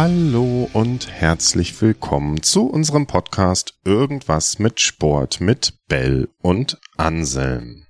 Hallo 0.00 0.70
und 0.74 1.10
herzlich 1.10 1.82
willkommen 1.82 2.40
zu 2.44 2.66
unserem 2.66 3.08
Podcast 3.08 3.74
Irgendwas 3.84 4.60
mit 4.60 4.78
Sport 4.78 5.40
mit 5.40 5.74
Bell 5.88 6.28
und 6.40 6.78
Anselm. 6.96 7.82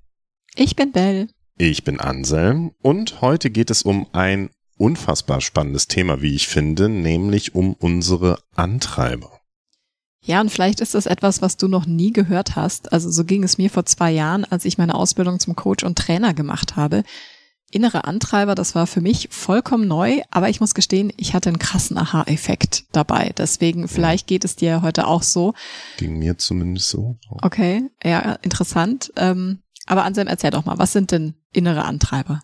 Ich 0.54 0.74
bin 0.74 0.90
Bell. 0.90 1.28
Ich 1.58 1.84
bin 1.84 2.00
Anselm 2.00 2.70
und 2.80 3.20
heute 3.20 3.50
geht 3.50 3.70
es 3.70 3.82
um 3.82 4.06
ein 4.14 4.48
unfassbar 4.78 5.42
spannendes 5.42 5.86
Thema, 5.86 6.22
wie 6.22 6.34
ich 6.34 6.48
finde, 6.48 6.88
nämlich 6.88 7.54
um 7.54 7.74
unsere 7.74 8.38
Antreiber. 8.56 9.42
Ja, 10.22 10.40
und 10.40 10.50
vielleicht 10.50 10.80
ist 10.80 10.94
das 10.94 11.04
etwas, 11.04 11.42
was 11.42 11.58
du 11.58 11.68
noch 11.68 11.84
nie 11.84 12.14
gehört 12.14 12.56
hast. 12.56 12.90
Also 12.90 13.10
so 13.10 13.22
ging 13.26 13.44
es 13.44 13.58
mir 13.58 13.68
vor 13.68 13.84
zwei 13.84 14.12
Jahren, 14.12 14.46
als 14.46 14.64
ich 14.64 14.78
meine 14.78 14.94
Ausbildung 14.94 15.40
zum 15.40 15.56
Coach 15.56 15.84
und 15.84 15.98
Trainer 15.98 16.32
gemacht 16.32 16.74
habe. 16.74 17.04
Innere 17.70 18.04
Antreiber, 18.04 18.54
das 18.54 18.74
war 18.74 18.86
für 18.86 19.02
mich 19.02 19.28
vollkommen 19.30 19.86
neu, 19.86 20.22
aber 20.30 20.48
ich 20.48 20.60
muss 20.60 20.74
gestehen, 20.74 21.12
ich 21.18 21.34
hatte 21.34 21.50
einen 21.50 21.58
krassen 21.58 21.98
Aha-Effekt 21.98 22.84
dabei. 22.92 23.32
Deswegen, 23.36 23.88
vielleicht 23.88 24.26
geht 24.26 24.44
es 24.44 24.56
dir 24.56 24.80
heute 24.80 25.06
auch 25.06 25.22
so. 25.22 25.52
Ging 25.98 26.18
mir 26.18 26.38
zumindest 26.38 26.88
so. 26.88 27.18
Okay, 27.42 27.90
ja, 28.02 28.38
interessant. 28.42 29.12
Ähm, 29.16 29.60
aber 29.84 30.04
Anselm, 30.04 30.28
erzähl 30.28 30.50
doch 30.50 30.64
mal, 30.64 30.78
was 30.78 30.92
sind 30.92 31.12
denn 31.12 31.34
innere 31.52 31.84
Antreiber? 31.84 32.42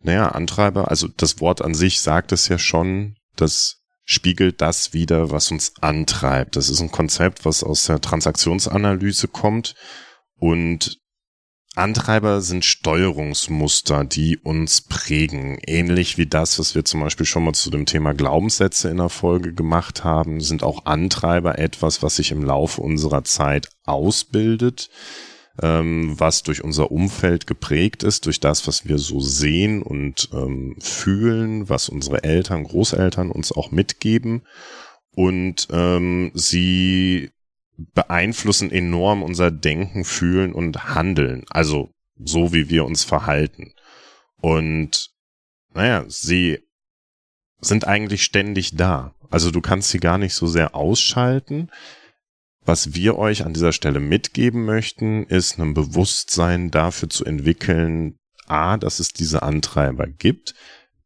Naja, 0.00 0.30
Antreiber, 0.30 0.90
also 0.90 1.06
das 1.08 1.40
Wort 1.40 1.62
an 1.62 1.74
sich 1.74 2.00
sagt 2.00 2.32
es 2.32 2.48
ja 2.48 2.58
schon, 2.58 3.16
das 3.36 3.82
spiegelt 4.04 4.60
das 4.60 4.92
wieder, 4.92 5.30
was 5.30 5.50
uns 5.50 5.74
antreibt. 5.80 6.56
Das 6.56 6.68
ist 6.68 6.80
ein 6.80 6.90
Konzept, 6.90 7.44
was 7.44 7.62
aus 7.62 7.84
der 7.84 8.00
Transaktionsanalyse 8.00 9.28
kommt 9.28 9.74
und 10.38 11.01
Antreiber 11.74 12.42
sind 12.42 12.66
Steuerungsmuster, 12.66 14.04
die 14.04 14.36
uns 14.36 14.82
prägen. 14.82 15.58
Ähnlich 15.66 16.18
wie 16.18 16.26
das, 16.26 16.58
was 16.58 16.74
wir 16.74 16.84
zum 16.84 17.00
Beispiel 17.00 17.24
schon 17.24 17.44
mal 17.44 17.54
zu 17.54 17.70
dem 17.70 17.86
Thema 17.86 18.12
Glaubenssätze 18.12 18.90
in 18.90 18.98
der 18.98 19.08
Folge 19.08 19.54
gemacht 19.54 20.04
haben, 20.04 20.40
sind 20.40 20.62
auch 20.62 20.84
Antreiber 20.84 21.58
etwas, 21.58 22.02
was 22.02 22.16
sich 22.16 22.30
im 22.30 22.44
Laufe 22.44 22.82
unserer 22.82 23.24
Zeit 23.24 23.70
ausbildet, 23.84 24.90
ähm, 25.62 26.14
was 26.18 26.42
durch 26.42 26.62
unser 26.62 26.92
Umfeld 26.92 27.46
geprägt 27.46 28.02
ist, 28.02 28.26
durch 28.26 28.38
das, 28.38 28.66
was 28.66 28.86
wir 28.86 28.98
so 28.98 29.20
sehen 29.20 29.82
und 29.82 30.28
ähm, 30.34 30.76
fühlen, 30.78 31.70
was 31.70 31.88
unsere 31.88 32.22
Eltern, 32.22 32.64
Großeltern 32.64 33.30
uns 33.30 33.50
auch 33.50 33.70
mitgeben. 33.70 34.42
Und 35.14 35.68
ähm, 35.70 36.32
sie 36.34 37.30
beeinflussen 37.94 38.70
enorm 38.70 39.22
unser 39.22 39.50
Denken, 39.50 40.04
Fühlen 40.04 40.52
und 40.52 40.94
Handeln. 40.94 41.44
Also 41.50 41.90
so, 42.16 42.52
wie 42.52 42.68
wir 42.68 42.84
uns 42.84 43.04
verhalten. 43.04 43.72
Und 44.40 45.10
naja, 45.74 46.04
sie 46.08 46.58
sind 47.60 47.86
eigentlich 47.86 48.24
ständig 48.24 48.76
da. 48.76 49.14
Also 49.30 49.50
du 49.50 49.60
kannst 49.60 49.90
sie 49.90 50.00
gar 50.00 50.18
nicht 50.18 50.34
so 50.34 50.46
sehr 50.46 50.74
ausschalten. 50.74 51.70
Was 52.64 52.94
wir 52.94 53.18
euch 53.18 53.44
an 53.44 53.54
dieser 53.54 53.72
Stelle 53.72 53.98
mitgeben 53.98 54.64
möchten, 54.64 55.24
ist 55.24 55.58
ein 55.58 55.74
Bewusstsein 55.74 56.70
dafür 56.70 57.08
zu 57.08 57.24
entwickeln, 57.24 58.18
a, 58.46 58.76
dass 58.76 59.00
es 59.00 59.12
diese 59.12 59.42
Antreiber 59.42 60.06
gibt, 60.06 60.54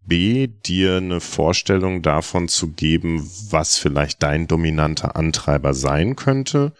B, 0.06 0.46
dir 0.46 0.96
eine 0.96 1.20
Vorstellung 1.20 2.02
davon 2.02 2.48
zu 2.48 2.72
geben, 2.72 3.28
was 3.50 3.78
vielleicht 3.78 4.22
dein 4.22 4.46
dominanter 4.46 5.16
Antreiber 5.16 5.74
sein 5.74 6.16
könnte 6.16 6.72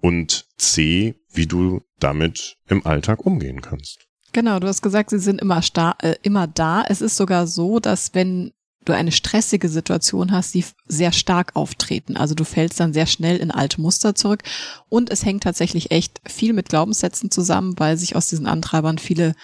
und 0.00 0.46
C, 0.58 1.14
wie 1.30 1.46
du 1.46 1.82
damit 1.98 2.56
im 2.68 2.86
Alltag 2.86 3.24
umgehen 3.24 3.60
kannst. 3.60 4.06
Genau, 4.32 4.58
du 4.58 4.66
hast 4.66 4.82
gesagt, 4.82 5.10
sie 5.10 5.18
sind 5.18 5.40
immer, 5.40 5.60
äh, 6.00 6.14
immer 6.22 6.46
da. 6.46 6.84
Es 6.88 7.00
ist 7.00 7.16
sogar 7.16 7.46
so, 7.46 7.80
dass 7.80 8.14
wenn 8.14 8.52
du 8.84 8.92
eine 8.94 9.12
stressige 9.12 9.68
Situation 9.68 10.32
hast, 10.32 10.52
sie 10.52 10.64
sehr 10.86 11.12
stark 11.12 11.54
auftreten. 11.54 12.16
Also 12.16 12.34
du 12.34 12.44
fällst 12.44 12.80
dann 12.80 12.92
sehr 12.92 13.06
schnell 13.06 13.36
in 13.36 13.50
alte 13.50 13.80
Muster 13.80 14.14
zurück. 14.14 14.42
Und 14.88 15.10
es 15.10 15.24
hängt 15.24 15.44
tatsächlich 15.44 15.90
echt 15.90 16.20
viel 16.26 16.52
mit 16.52 16.68
Glaubenssätzen 16.68 17.30
zusammen, 17.30 17.78
weil 17.78 17.96
sich 17.96 18.16
aus 18.16 18.26
diesen 18.26 18.46
Antreibern 18.46 18.98
viele 18.98 19.34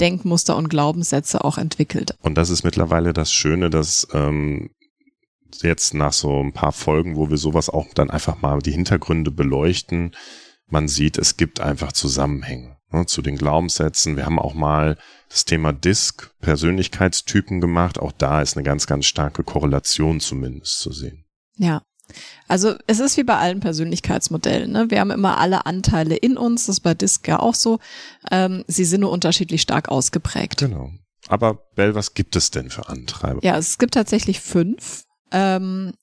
Denkmuster 0.00 0.56
und 0.56 0.68
Glaubenssätze 0.68 1.44
auch 1.44 1.58
entwickelt. 1.58 2.16
Und 2.22 2.36
das 2.36 2.50
ist 2.50 2.64
mittlerweile 2.64 3.12
das 3.12 3.32
Schöne, 3.32 3.70
dass 3.70 4.08
ähm, 4.12 4.70
jetzt 5.62 5.94
nach 5.94 6.12
so 6.12 6.40
ein 6.40 6.52
paar 6.52 6.72
Folgen, 6.72 7.16
wo 7.16 7.30
wir 7.30 7.36
sowas 7.36 7.70
auch 7.70 7.86
dann 7.94 8.10
einfach 8.10 8.40
mal 8.42 8.58
die 8.58 8.72
Hintergründe 8.72 9.30
beleuchten, 9.30 10.12
man 10.66 10.88
sieht, 10.88 11.18
es 11.18 11.36
gibt 11.36 11.60
einfach 11.60 11.92
Zusammenhänge 11.92 12.76
ne, 12.90 13.06
zu 13.06 13.22
den 13.22 13.36
Glaubenssätzen. 13.36 14.16
Wir 14.16 14.26
haben 14.26 14.38
auch 14.38 14.54
mal 14.54 14.96
das 15.28 15.44
Thema 15.44 15.72
Disk, 15.72 16.30
Persönlichkeitstypen 16.40 17.60
gemacht. 17.60 17.98
Auch 17.98 18.12
da 18.12 18.40
ist 18.40 18.56
eine 18.56 18.64
ganz, 18.64 18.86
ganz 18.86 19.06
starke 19.06 19.44
Korrelation 19.44 20.20
zumindest 20.20 20.80
zu 20.80 20.92
sehen. 20.92 21.24
Ja, 21.56 21.82
also 22.48 22.74
es 22.86 23.00
ist 23.00 23.16
wie 23.16 23.24
bei 23.24 23.36
allen 23.36 23.60
Persönlichkeitsmodellen. 23.60 24.70
Ne? 24.70 24.90
Wir 24.90 25.00
haben 25.00 25.10
immer 25.10 25.38
alle 25.38 25.66
Anteile 25.66 26.16
in 26.16 26.36
uns, 26.36 26.66
das 26.66 26.76
ist 26.76 26.80
bei 26.80 26.94
Disk 26.94 27.26
ja 27.26 27.40
auch 27.40 27.54
so. 27.54 27.78
Ähm, 28.30 28.64
sie 28.66 28.84
sind 28.84 29.00
nur 29.00 29.10
unterschiedlich 29.10 29.62
stark 29.62 29.88
ausgeprägt. 29.88 30.58
Genau. 30.58 30.90
Aber 31.28 31.54
Bell, 31.74 31.94
was 31.94 32.14
gibt 32.14 32.36
es 32.36 32.50
denn 32.50 32.70
für 32.70 32.88
Antreiber? 32.88 33.40
Ja, 33.42 33.56
es 33.56 33.78
gibt 33.78 33.94
tatsächlich 33.94 34.40
fünf. 34.40 35.04
Ähm, 35.32 35.94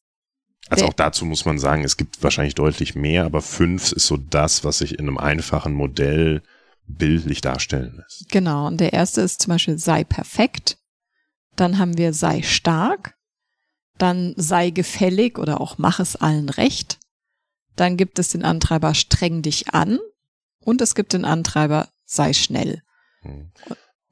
also 0.67 0.85
auch 0.85 0.93
dazu 0.93 1.25
muss 1.25 1.45
man 1.45 1.59
sagen, 1.59 1.83
es 1.83 1.97
gibt 1.97 2.23
wahrscheinlich 2.23 2.55
deutlich 2.55 2.95
mehr, 2.95 3.25
aber 3.25 3.41
fünf 3.41 3.91
ist 3.91 4.07
so 4.07 4.17
das, 4.17 4.63
was 4.63 4.79
sich 4.79 4.97
in 4.97 5.07
einem 5.07 5.17
einfachen 5.17 5.73
Modell 5.73 6.41
bildlich 6.87 7.41
darstellen 7.41 7.97
lässt. 7.97 8.29
Genau. 8.29 8.67
Und 8.67 8.79
der 8.79 8.93
erste 8.93 9.21
ist 9.21 9.41
zum 9.41 9.51
Beispiel 9.51 9.77
sei 9.77 10.03
perfekt. 10.03 10.77
Dann 11.55 11.77
haben 11.77 11.97
wir 11.97 12.13
sei 12.13 12.41
stark 12.41 13.15
dann 14.01 14.33
sei 14.37 14.69
gefällig 14.69 15.37
oder 15.37 15.61
auch 15.61 15.77
mach 15.77 15.99
es 15.99 16.15
allen 16.15 16.49
recht. 16.49 16.99
Dann 17.75 17.97
gibt 17.97 18.19
es 18.19 18.29
den 18.29 18.43
Antreiber 18.43 18.93
streng 18.93 19.41
dich 19.41 19.73
an 19.73 19.99
und 20.59 20.81
es 20.81 20.95
gibt 20.95 21.13
den 21.13 21.25
Antreiber 21.25 21.89
sei 22.05 22.33
schnell. 22.33 22.81
Hm. 23.21 23.51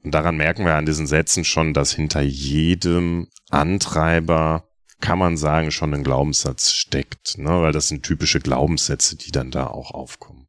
Und 0.02 0.14
daran 0.14 0.36
merken 0.36 0.64
wir 0.64 0.76
an 0.76 0.86
diesen 0.86 1.06
Sätzen 1.06 1.44
schon, 1.44 1.74
dass 1.74 1.92
hinter 1.92 2.22
jedem 2.22 3.28
Antreiber 3.50 4.64
kann 5.00 5.18
man 5.18 5.36
sagen, 5.36 5.70
schon 5.70 5.94
ein 5.94 6.04
Glaubenssatz 6.04 6.72
steckt, 6.72 7.38
ne? 7.38 7.62
weil 7.62 7.72
das 7.72 7.88
sind 7.88 8.02
typische 8.02 8.40
Glaubenssätze, 8.40 9.16
die 9.16 9.30
dann 9.30 9.50
da 9.50 9.66
auch 9.66 9.92
aufkommen. 9.92 10.39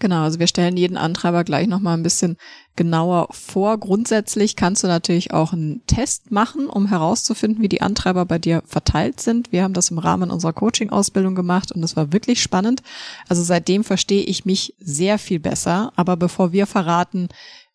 Genau, 0.00 0.22
also 0.22 0.38
wir 0.38 0.46
stellen 0.46 0.78
jeden 0.78 0.96
Antreiber 0.96 1.44
gleich 1.44 1.68
nochmal 1.68 1.96
ein 1.96 2.02
bisschen 2.02 2.38
genauer 2.74 3.28
vor. 3.32 3.78
Grundsätzlich 3.78 4.56
kannst 4.56 4.82
du 4.82 4.86
natürlich 4.86 5.34
auch 5.34 5.52
einen 5.52 5.84
Test 5.86 6.30
machen, 6.30 6.68
um 6.68 6.86
herauszufinden, 6.86 7.62
wie 7.62 7.68
die 7.68 7.82
Antreiber 7.82 8.24
bei 8.24 8.38
dir 8.38 8.62
verteilt 8.66 9.20
sind. 9.20 9.52
Wir 9.52 9.62
haben 9.62 9.74
das 9.74 9.90
im 9.90 9.98
Rahmen 9.98 10.30
unserer 10.30 10.54
Coaching-Ausbildung 10.54 11.34
gemacht 11.34 11.70
und 11.70 11.84
es 11.84 11.96
war 11.96 12.14
wirklich 12.14 12.42
spannend. 12.42 12.82
Also 13.28 13.42
seitdem 13.42 13.84
verstehe 13.84 14.22
ich 14.22 14.46
mich 14.46 14.74
sehr 14.80 15.18
viel 15.18 15.38
besser. 15.38 15.92
Aber 15.96 16.16
bevor 16.16 16.50
wir 16.50 16.66
verraten, 16.66 17.28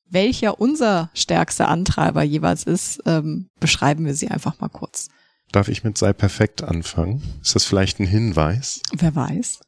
welcher 0.09 0.59
unser 0.59 1.11
stärkster 1.13 1.67
Antreiber 1.67 2.23
jeweils 2.23 2.63
ist, 2.63 3.03
ähm, 3.05 3.49
beschreiben 3.59 4.03
wir 4.05 4.15
sie 4.15 4.29
einfach 4.29 4.59
mal 4.59 4.69
kurz. 4.69 5.09
Darf 5.51 5.67
ich 5.67 5.83
mit 5.83 5.99
sei 5.99 6.11
perfekt 6.11 6.63
anfangen? 6.63 7.21
Ist 7.43 7.53
das 7.53 7.65
vielleicht 7.65 7.99
ein 7.99 8.07
Hinweis? 8.07 8.81
Wer 8.97 9.15
weiß 9.15 9.59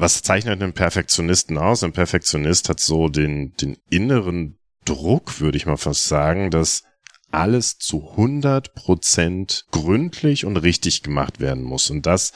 was 0.00 0.22
zeichnet 0.22 0.62
einen 0.62 0.72
Perfektionisten 0.72 1.58
aus? 1.58 1.84
Ein 1.84 1.92
Perfektionist 1.92 2.68
hat 2.68 2.80
so 2.80 3.08
den, 3.08 3.54
den 3.56 3.76
inneren 3.90 4.58
Druck, 4.84 5.40
würde 5.40 5.58
ich 5.58 5.66
mal 5.66 5.76
fast 5.76 6.06
sagen, 6.06 6.50
dass 6.50 6.84
alles 7.30 7.78
zu 7.78 8.10
100 8.12 8.74
Prozent 8.74 9.66
gründlich 9.70 10.44
und 10.46 10.56
richtig 10.56 11.02
gemacht 11.02 11.38
werden 11.38 11.62
muss. 11.62 11.90
Und 11.90 12.06
das, 12.06 12.32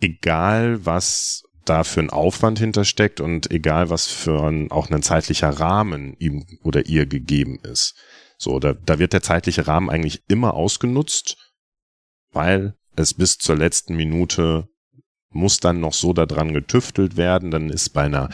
egal 0.00 0.84
was 0.84 1.42
da 1.64 1.84
für 1.84 2.00
ein 2.00 2.10
Aufwand 2.10 2.58
hintersteckt 2.58 3.20
und 3.20 3.50
egal 3.50 3.90
was 3.90 4.06
für 4.06 4.46
ein, 4.46 4.70
auch 4.70 4.90
ein 4.90 5.02
zeitlicher 5.02 5.50
Rahmen 5.50 6.14
ihm 6.18 6.46
oder 6.62 6.86
ihr 6.86 7.06
gegeben 7.06 7.58
ist. 7.62 7.96
So, 8.38 8.60
da, 8.60 8.74
da 8.74 8.98
wird 8.98 9.14
der 9.14 9.22
zeitliche 9.22 9.66
Rahmen 9.66 9.90
eigentlich 9.90 10.22
immer 10.28 10.54
ausgenutzt, 10.54 11.38
weil 12.30 12.76
es 12.94 13.14
bis 13.14 13.38
zur 13.38 13.56
letzten 13.56 13.96
Minute 13.96 14.68
muss 15.36 15.60
dann 15.60 15.80
noch 15.80 15.92
so 15.92 16.12
daran 16.12 16.52
getüftelt 16.52 17.16
werden. 17.16 17.50
Dann 17.50 17.70
ist 17.70 17.90
bei 17.90 18.02
einer 18.02 18.30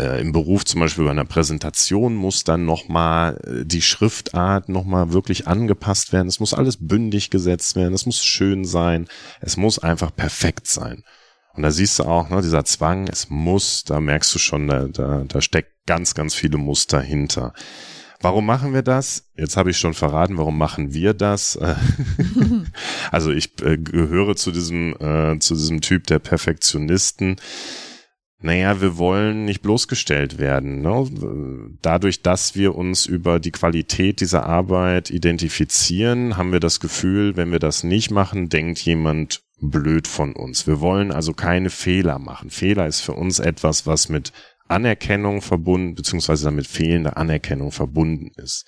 äh, 0.00 0.20
im 0.20 0.32
Beruf 0.32 0.64
zum 0.64 0.80
Beispiel 0.80 1.04
bei 1.04 1.10
einer 1.10 1.24
Präsentation 1.24 2.14
muss 2.14 2.44
dann 2.44 2.64
nochmal 2.64 3.38
äh, 3.44 3.64
die 3.64 3.82
Schriftart 3.82 4.68
nochmal 4.68 5.12
wirklich 5.12 5.46
angepasst 5.46 6.12
werden. 6.12 6.28
Es 6.28 6.40
muss 6.40 6.54
alles 6.54 6.78
bündig 6.80 7.30
gesetzt 7.30 7.76
werden. 7.76 7.94
Es 7.94 8.06
muss 8.06 8.24
schön 8.24 8.64
sein. 8.64 9.06
Es 9.40 9.56
muss 9.56 9.78
einfach 9.78 10.14
perfekt 10.14 10.66
sein. 10.66 11.04
Und 11.54 11.64
da 11.64 11.70
siehst 11.70 11.98
du 11.98 12.04
auch, 12.04 12.30
ne, 12.30 12.40
dieser 12.42 12.64
Zwang, 12.64 13.08
es 13.08 13.28
muss, 13.28 13.84
da 13.84 14.00
merkst 14.00 14.34
du 14.34 14.38
schon, 14.38 14.68
da, 14.68 14.86
da, 14.86 15.24
da 15.26 15.40
steckt 15.40 15.72
ganz, 15.86 16.14
ganz 16.14 16.34
viele 16.34 16.58
Muster 16.58 17.00
hinter. 17.00 17.52
Warum 18.22 18.44
machen 18.44 18.74
wir 18.74 18.82
das? 18.82 19.30
Jetzt 19.34 19.56
habe 19.56 19.70
ich 19.70 19.78
schon 19.78 19.94
verraten, 19.94 20.36
warum 20.36 20.58
machen 20.58 20.92
wir 20.92 21.14
das? 21.14 21.58
also 23.10 23.32
ich 23.32 23.52
äh, 23.62 23.78
gehöre 23.78 24.36
zu 24.36 24.52
diesem, 24.52 24.94
äh, 25.00 25.38
zu 25.38 25.54
diesem 25.54 25.80
Typ 25.80 26.06
der 26.06 26.18
Perfektionisten. 26.18 27.36
naja, 28.42 28.82
wir 28.82 28.98
wollen 28.98 29.46
nicht 29.46 29.62
bloßgestellt 29.62 30.38
werden. 30.38 30.82
Ne? 30.82 31.78
Dadurch, 31.80 32.22
dass 32.22 32.54
wir 32.54 32.74
uns 32.74 33.06
über 33.06 33.40
die 33.40 33.52
Qualität 33.52 34.20
dieser 34.20 34.44
Arbeit 34.44 35.10
identifizieren, 35.10 36.36
haben 36.36 36.52
wir 36.52 36.60
das 36.60 36.78
Gefühl, 36.78 37.36
wenn 37.36 37.52
wir 37.52 37.58
das 37.58 37.84
nicht 37.84 38.10
machen, 38.10 38.50
denkt 38.50 38.80
jemand 38.80 39.42
blöd 39.62 40.08
von 40.08 40.34
uns. 40.34 40.66
Wir 40.66 40.80
wollen 40.80 41.12
also 41.12 41.32
keine 41.32 41.70
Fehler 41.70 42.18
machen. 42.18 42.50
Fehler 42.50 42.86
ist 42.86 43.00
für 43.00 43.12
uns 43.12 43.38
etwas, 43.38 43.86
was 43.86 44.08
mit 44.08 44.32
Anerkennung 44.70 45.42
verbunden, 45.42 45.94
beziehungsweise 45.94 46.44
damit 46.44 46.66
fehlende 46.66 47.16
Anerkennung 47.16 47.72
verbunden 47.72 48.30
ist. 48.36 48.66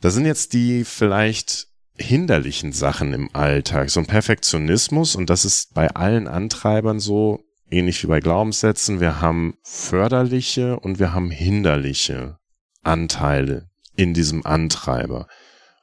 Das 0.00 0.14
sind 0.14 0.26
jetzt 0.26 0.52
die 0.52 0.84
vielleicht 0.84 1.68
hinderlichen 1.98 2.72
Sachen 2.72 3.12
im 3.12 3.34
Alltag, 3.34 3.90
so 3.90 4.00
ein 4.00 4.06
Perfektionismus 4.06 5.16
und 5.16 5.30
das 5.30 5.44
ist 5.44 5.72
bei 5.72 5.88
allen 5.88 6.28
Antreibern 6.28 7.00
so, 7.00 7.40
ähnlich 7.70 8.02
wie 8.02 8.08
bei 8.08 8.20
Glaubenssätzen, 8.20 9.00
wir 9.00 9.20
haben 9.20 9.56
förderliche 9.62 10.78
und 10.78 10.98
wir 10.98 11.14
haben 11.14 11.30
hinderliche 11.30 12.38
Anteile 12.82 13.70
in 13.96 14.14
diesem 14.14 14.44
Antreiber. 14.44 15.26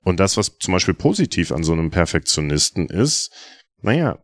Und 0.03 0.19
das, 0.19 0.38
was 0.38 0.57
zum 0.59 0.74
Beispiel 0.74 0.94
positiv 0.94 1.51
an 1.51 1.63
so 1.63 1.74
einem 1.74 1.89
Perfektionisten 1.89 2.88
ist, 2.89 3.31
naja, 3.81 4.23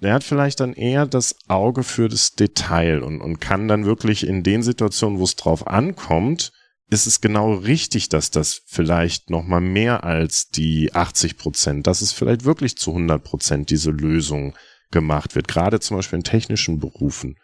der 0.00 0.14
hat 0.14 0.24
vielleicht 0.24 0.60
dann 0.60 0.72
eher 0.72 1.06
das 1.06 1.36
Auge 1.48 1.82
für 1.82 2.08
das 2.08 2.34
Detail 2.34 3.02
und, 3.02 3.20
und 3.20 3.40
kann 3.40 3.68
dann 3.68 3.84
wirklich 3.84 4.26
in 4.26 4.42
den 4.42 4.62
Situationen, 4.62 5.18
wo 5.18 5.24
es 5.24 5.36
drauf 5.36 5.66
ankommt, 5.66 6.52
ist 6.90 7.06
es 7.06 7.20
genau 7.20 7.54
richtig, 7.54 8.08
dass 8.08 8.30
das 8.30 8.62
vielleicht 8.66 9.30
noch 9.30 9.44
mal 9.44 9.60
mehr 9.60 10.04
als 10.04 10.48
die 10.48 10.94
80 10.94 11.36
Prozent, 11.36 11.86
dass 11.86 12.00
es 12.00 12.12
vielleicht 12.12 12.44
wirklich 12.44 12.76
zu 12.76 12.90
100 12.90 13.22
Prozent 13.22 13.70
diese 13.70 13.90
Lösung 13.90 14.54
gemacht 14.90 15.34
wird, 15.34 15.48
gerade 15.48 15.80
zum 15.80 15.98
Beispiel 15.98 16.18
in 16.18 16.24
technischen 16.24 16.78
Berufen 16.78 17.36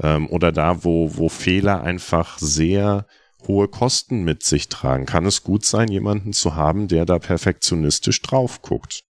ähm, 0.00 0.28
oder 0.28 0.52
da, 0.52 0.84
wo, 0.84 1.16
wo 1.16 1.28
Fehler 1.28 1.82
einfach 1.82 2.38
sehr 2.38 3.06
hohe 3.46 3.68
Kosten 3.68 4.22
mit 4.22 4.42
sich 4.42 4.68
tragen, 4.68 5.06
kann 5.06 5.26
es 5.26 5.42
gut 5.42 5.64
sein, 5.64 5.88
jemanden 5.88 6.32
zu 6.32 6.54
haben, 6.54 6.88
der 6.88 7.04
da 7.06 7.18
perfektionistisch 7.18 8.20
drauf 8.22 8.62
guckt. 8.62 9.04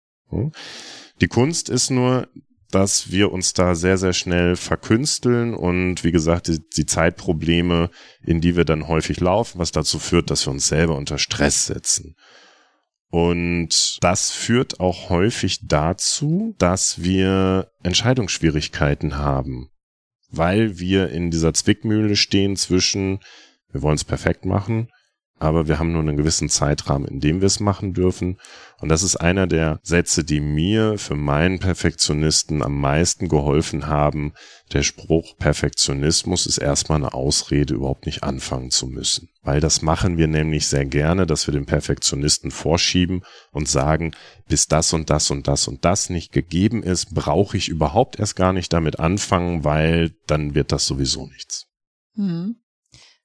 Die 1.20 1.28
Kunst 1.28 1.68
ist 1.68 1.90
nur, 1.90 2.28
dass 2.74 3.10
wir 3.10 3.32
uns 3.32 3.52
da 3.52 3.74
sehr, 3.74 3.98
sehr 3.98 4.12
schnell 4.12 4.56
verkünsteln 4.56 5.54
und 5.54 6.02
wie 6.02 6.12
gesagt, 6.12 6.48
die, 6.48 6.58
die, 6.76 6.86
Zeitprobleme, 6.86 7.90
in 8.22 8.40
die 8.40 8.56
wir 8.56 8.64
dann 8.64 8.88
häufig 8.88 9.20
laufen, 9.20 9.58
was 9.58 9.70
dazu 9.70 9.98
führt, 9.98 10.30
dass 10.30 10.46
wir 10.46 10.50
uns 10.50 10.68
selber 10.68 10.96
unter 10.96 11.18
Stress 11.18 11.66
setzen. 11.66 12.16
Und 13.10 13.98
das 14.02 14.32
führt 14.32 14.80
auch 14.80 15.08
häufig 15.08 15.60
dazu, 15.66 16.54
dass 16.58 17.02
wir 17.02 17.70
Entscheidungsschwierigkeiten 17.82 19.16
haben, 19.18 19.70
weil 20.30 20.80
wir 20.80 21.10
in 21.10 21.30
dieser 21.30 21.54
Zwickmühle 21.54 22.16
stehen 22.16 22.56
zwischen, 22.56 23.20
wir 23.70 23.82
wollen 23.82 23.96
es 23.96 24.04
perfekt 24.04 24.44
machen 24.44 24.88
aber 25.44 25.68
wir 25.68 25.78
haben 25.78 25.92
nur 25.92 26.00
einen 26.00 26.16
gewissen 26.16 26.48
Zeitrahmen, 26.48 27.06
in 27.06 27.20
dem 27.20 27.40
wir 27.40 27.46
es 27.46 27.60
machen 27.60 27.92
dürfen. 27.92 28.38
Und 28.80 28.88
das 28.88 29.02
ist 29.02 29.16
einer 29.16 29.46
der 29.46 29.78
Sätze, 29.82 30.24
die 30.24 30.40
mir 30.40 30.98
für 30.98 31.14
meinen 31.14 31.58
Perfektionisten 31.58 32.62
am 32.62 32.80
meisten 32.80 33.28
geholfen 33.28 33.86
haben. 33.86 34.32
Der 34.72 34.82
Spruch, 34.82 35.36
Perfektionismus 35.38 36.46
ist 36.46 36.58
erstmal 36.58 36.98
eine 36.98 37.12
Ausrede, 37.12 37.74
überhaupt 37.74 38.06
nicht 38.06 38.22
anfangen 38.22 38.70
zu 38.70 38.86
müssen. 38.86 39.28
Weil 39.42 39.60
das 39.60 39.82
machen 39.82 40.16
wir 40.16 40.26
nämlich 40.28 40.66
sehr 40.66 40.86
gerne, 40.86 41.26
dass 41.26 41.46
wir 41.46 41.52
den 41.52 41.66
Perfektionisten 41.66 42.50
vorschieben 42.50 43.22
und 43.52 43.68
sagen, 43.68 44.12
bis 44.48 44.66
das 44.66 44.92
und 44.92 45.10
das 45.10 45.30
und 45.30 45.46
das 45.46 45.68
und 45.68 45.84
das 45.84 46.08
nicht 46.08 46.32
gegeben 46.32 46.82
ist, 46.82 47.14
brauche 47.14 47.56
ich 47.56 47.68
überhaupt 47.68 48.18
erst 48.18 48.36
gar 48.36 48.52
nicht 48.54 48.72
damit 48.72 48.98
anfangen, 48.98 49.62
weil 49.62 50.12
dann 50.26 50.54
wird 50.54 50.72
das 50.72 50.86
sowieso 50.86 51.26
nichts. 51.26 51.66
Mhm. 52.16 52.56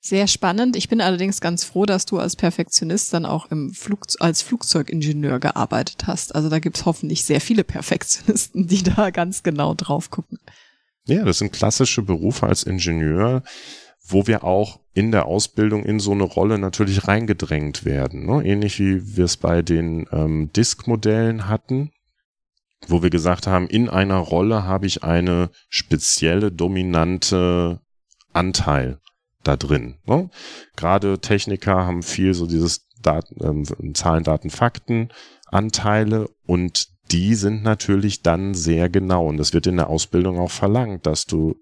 Sehr 0.01 0.27
spannend. 0.27 0.77
Ich 0.77 0.87
bin 0.87 1.01
allerdings 1.01 1.41
ganz 1.41 1.65
froh, 1.65 1.85
dass 1.85 2.05
du 2.05 2.19
als 2.19 2.37
Perfektionist 2.37 3.13
dann 3.13 3.25
auch 3.25 3.51
im 3.51 3.73
Flug, 3.73 4.05
als 4.19 4.41
Flugzeugingenieur 4.41 5.39
gearbeitet 5.39 6.07
hast. 6.07 6.33
Also 6.35 6.49
da 6.49 6.59
gibt's 6.59 6.85
hoffentlich 6.85 7.25
sehr 7.25 7.41
viele 7.41 7.65
Perfektionisten, 7.65 8.67
die 8.67 8.83
da 8.83 9.09
ganz 9.09 9.43
genau 9.43 9.73
drauf 9.73 10.09
gucken. 10.09 10.39
Ja, 11.05 11.25
das 11.25 11.39
sind 11.39 11.51
klassische 11.51 12.01
Berufe 12.01 12.47
als 12.47 12.63
Ingenieur, 12.63 13.43
wo 14.07 14.25
wir 14.25 14.45
auch 14.45 14.79
in 14.93 15.11
der 15.11 15.25
Ausbildung 15.25 15.83
in 15.83 15.99
so 15.99 16.11
eine 16.11 16.23
Rolle 16.23 16.59
natürlich 16.59 17.07
reingedrängt 17.07 17.83
werden. 17.83 18.25
Ne? 18.25 18.45
Ähnlich 18.45 18.79
wie 18.79 19.17
wir 19.17 19.25
es 19.25 19.35
bei 19.35 19.61
den 19.61 20.07
ähm, 20.13 20.49
Disk-Modellen 20.53 21.49
hatten, 21.49 21.91
wo 22.87 23.03
wir 23.03 23.09
gesagt 23.09 23.47
haben, 23.47 23.67
in 23.67 23.89
einer 23.89 24.17
Rolle 24.17 24.63
habe 24.63 24.87
ich 24.87 25.03
eine 25.03 25.49
spezielle 25.67 26.53
dominante 26.53 27.81
Anteil 28.31 28.99
da 29.43 29.57
drin. 29.57 29.97
Ne? 30.05 30.29
Gerade 30.75 31.19
Techniker 31.19 31.85
haben 31.85 32.03
viel 32.03 32.33
so 32.33 32.45
dieses 32.45 32.87
Daten, 33.01 33.37
ähm, 33.41 33.95
Zahlen, 33.95 34.23
Daten, 34.23 34.49
Fakten 34.49 35.09
Anteile 35.47 36.29
und 36.45 36.87
die 37.11 37.33
sind 37.35 37.63
natürlich 37.63 38.21
dann 38.21 38.53
sehr 38.53 38.89
genau 38.89 39.27
und 39.27 39.37
das 39.37 39.53
wird 39.53 39.67
in 39.67 39.77
der 39.77 39.89
Ausbildung 39.89 40.37
auch 40.37 40.51
verlangt, 40.51 41.07
dass 41.07 41.25
du 41.25 41.55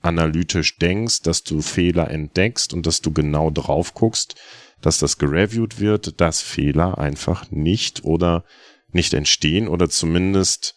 analytisch 0.00 0.78
denkst, 0.78 1.22
dass 1.22 1.42
du 1.42 1.60
Fehler 1.60 2.10
entdeckst 2.10 2.72
und 2.72 2.86
dass 2.86 3.00
du 3.00 3.12
genau 3.12 3.50
drauf 3.50 3.94
guckst, 3.94 4.36
dass 4.80 4.98
das 4.98 5.18
gereviewt 5.18 5.80
wird, 5.80 6.20
dass 6.20 6.40
Fehler 6.40 6.98
einfach 6.98 7.50
nicht 7.50 8.04
oder 8.04 8.44
nicht 8.88 9.14
entstehen 9.14 9.68
oder 9.68 9.88
zumindest 9.88 10.74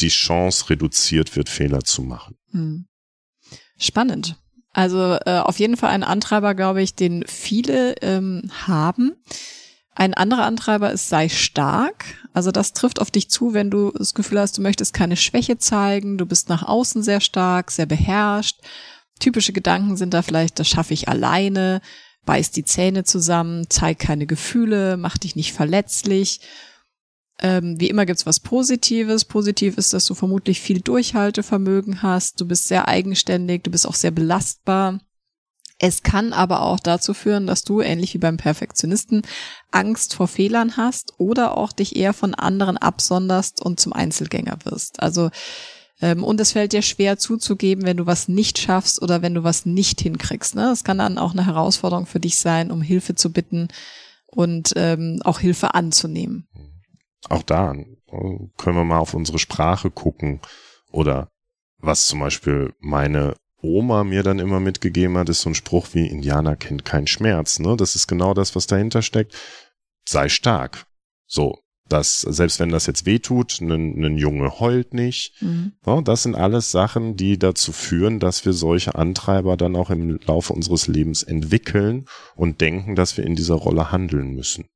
die 0.00 0.08
Chance 0.08 0.70
reduziert 0.70 1.36
wird, 1.36 1.48
Fehler 1.48 1.80
zu 1.80 2.02
machen. 2.02 2.36
Hm. 2.50 2.86
Spannend. 3.76 4.36
Also 4.74 5.16
äh, 5.24 5.38
auf 5.38 5.58
jeden 5.58 5.76
Fall 5.76 5.90
ein 5.90 6.02
Antreiber, 6.02 6.54
glaube 6.54 6.82
ich, 6.82 6.94
den 6.94 7.24
viele 7.26 7.94
ähm, 8.02 8.50
haben. 8.66 9.12
Ein 9.94 10.14
anderer 10.14 10.44
Antreiber 10.44 10.90
ist 10.90 11.08
sei 11.08 11.28
stark. 11.28 12.04
Also 12.32 12.50
das 12.50 12.72
trifft 12.72 13.00
auf 13.00 13.12
dich 13.12 13.30
zu, 13.30 13.54
wenn 13.54 13.70
du 13.70 13.92
das 13.92 14.14
Gefühl 14.14 14.40
hast, 14.40 14.58
du 14.58 14.62
möchtest 14.62 14.92
keine 14.92 15.16
Schwäche 15.16 15.56
zeigen, 15.56 16.18
du 16.18 16.26
bist 16.26 16.48
nach 16.48 16.64
außen 16.64 17.04
sehr 17.04 17.20
stark, 17.20 17.70
sehr 17.70 17.86
beherrscht. 17.86 18.58
Typische 19.20 19.52
Gedanken 19.52 19.96
sind 19.96 20.12
da 20.12 20.22
vielleicht, 20.22 20.58
das 20.58 20.68
schaffe 20.68 20.92
ich 20.92 21.08
alleine, 21.08 21.80
beiß 22.26 22.50
die 22.50 22.64
Zähne 22.64 23.04
zusammen, 23.04 23.66
zeig 23.68 24.00
keine 24.00 24.26
Gefühle, 24.26 24.96
mach 24.96 25.16
dich 25.16 25.36
nicht 25.36 25.52
verletzlich 25.52 26.40
ähm, 27.44 27.78
wie 27.78 27.90
immer 27.90 28.06
gibt's 28.06 28.24
was 28.24 28.40
Positives. 28.40 29.26
Positiv 29.26 29.76
ist, 29.76 29.92
dass 29.92 30.06
du 30.06 30.14
vermutlich 30.14 30.62
viel 30.62 30.80
Durchhaltevermögen 30.80 32.00
hast. 32.00 32.40
Du 32.40 32.46
bist 32.46 32.68
sehr 32.68 32.88
eigenständig, 32.88 33.64
du 33.64 33.70
bist 33.70 33.86
auch 33.86 33.94
sehr 33.94 34.12
belastbar. 34.12 35.00
Es 35.78 36.02
kann 36.02 36.32
aber 36.32 36.62
auch 36.62 36.80
dazu 36.80 37.12
führen, 37.12 37.46
dass 37.46 37.62
du, 37.62 37.82
ähnlich 37.82 38.14
wie 38.14 38.18
beim 38.18 38.38
Perfektionisten, 38.38 39.26
Angst 39.72 40.14
vor 40.14 40.26
Fehlern 40.26 40.78
hast 40.78 41.12
oder 41.18 41.58
auch 41.58 41.72
dich 41.72 41.96
eher 41.96 42.14
von 42.14 42.34
anderen 42.34 42.78
absonderst 42.78 43.60
und 43.60 43.78
zum 43.78 43.92
Einzelgänger 43.92 44.56
wirst. 44.64 45.00
Also 45.00 45.28
ähm, 46.00 46.24
und 46.24 46.40
es 46.40 46.52
fällt 46.52 46.72
dir 46.72 46.80
schwer 46.80 47.18
zuzugeben, 47.18 47.84
wenn 47.84 47.98
du 47.98 48.06
was 48.06 48.26
nicht 48.26 48.58
schaffst 48.58 49.02
oder 49.02 49.20
wenn 49.20 49.34
du 49.34 49.44
was 49.44 49.66
nicht 49.66 50.00
hinkriegst. 50.00 50.54
Ne? 50.54 50.70
Es 50.70 50.82
kann 50.82 50.96
dann 50.96 51.18
auch 51.18 51.32
eine 51.32 51.44
Herausforderung 51.44 52.06
für 52.06 52.20
dich 52.20 52.38
sein, 52.38 52.70
um 52.70 52.80
Hilfe 52.80 53.14
zu 53.16 53.30
bitten 53.30 53.68
und 54.28 54.72
ähm, 54.76 55.20
auch 55.24 55.40
Hilfe 55.40 55.74
anzunehmen 55.74 56.48
auch 57.28 57.42
da 57.42 57.74
können 58.56 58.76
wir 58.76 58.84
mal 58.84 58.98
auf 58.98 59.14
unsere 59.14 59.38
Sprache 59.38 59.90
gucken 59.90 60.40
oder 60.90 61.28
was 61.78 62.06
zum 62.06 62.20
Beispiel 62.20 62.72
meine 62.80 63.34
Oma 63.60 64.04
mir 64.04 64.22
dann 64.22 64.38
immer 64.38 64.60
mitgegeben 64.60 65.16
hat, 65.16 65.28
ist 65.28 65.40
so 65.40 65.50
ein 65.50 65.54
Spruch 65.54 65.88
wie 65.92 66.06
Indianer 66.06 66.54
kennt 66.56 66.84
keinen 66.84 67.06
Schmerz. 67.06 67.58
Ne? 67.58 67.76
Das 67.76 67.96
ist 67.96 68.06
genau 68.06 68.34
das, 68.34 68.54
was 68.54 68.66
dahinter 68.66 69.02
steckt. 69.02 69.34
Sei 70.06 70.28
stark. 70.28 70.86
So, 71.26 71.58
dass 71.88 72.20
selbst 72.20 72.60
wenn 72.60 72.68
das 72.68 72.86
jetzt 72.86 73.06
wehtut, 73.06 73.60
ein, 73.60 74.18
Junge 74.18 74.60
heult 74.60 74.94
nicht. 74.94 75.40
Mhm. 75.42 75.72
Ja, 75.86 76.00
das 76.02 76.22
sind 76.22 76.34
alles 76.34 76.70
Sachen, 76.70 77.16
die 77.16 77.38
dazu 77.38 77.72
führen, 77.72 78.20
dass 78.20 78.44
wir 78.44 78.52
solche 78.52 78.94
Antreiber 78.94 79.56
dann 79.56 79.76
auch 79.76 79.90
im 79.90 80.18
Laufe 80.26 80.52
unseres 80.52 80.86
Lebens 80.86 81.22
entwickeln 81.22 82.06
und 82.36 82.60
denken, 82.60 82.94
dass 82.94 83.16
wir 83.16 83.24
in 83.24 83.36
dieser 83.36 83.54
Rolle 83.54 83.90
handeln 83.90 84.34
müssen. 84.34 84.66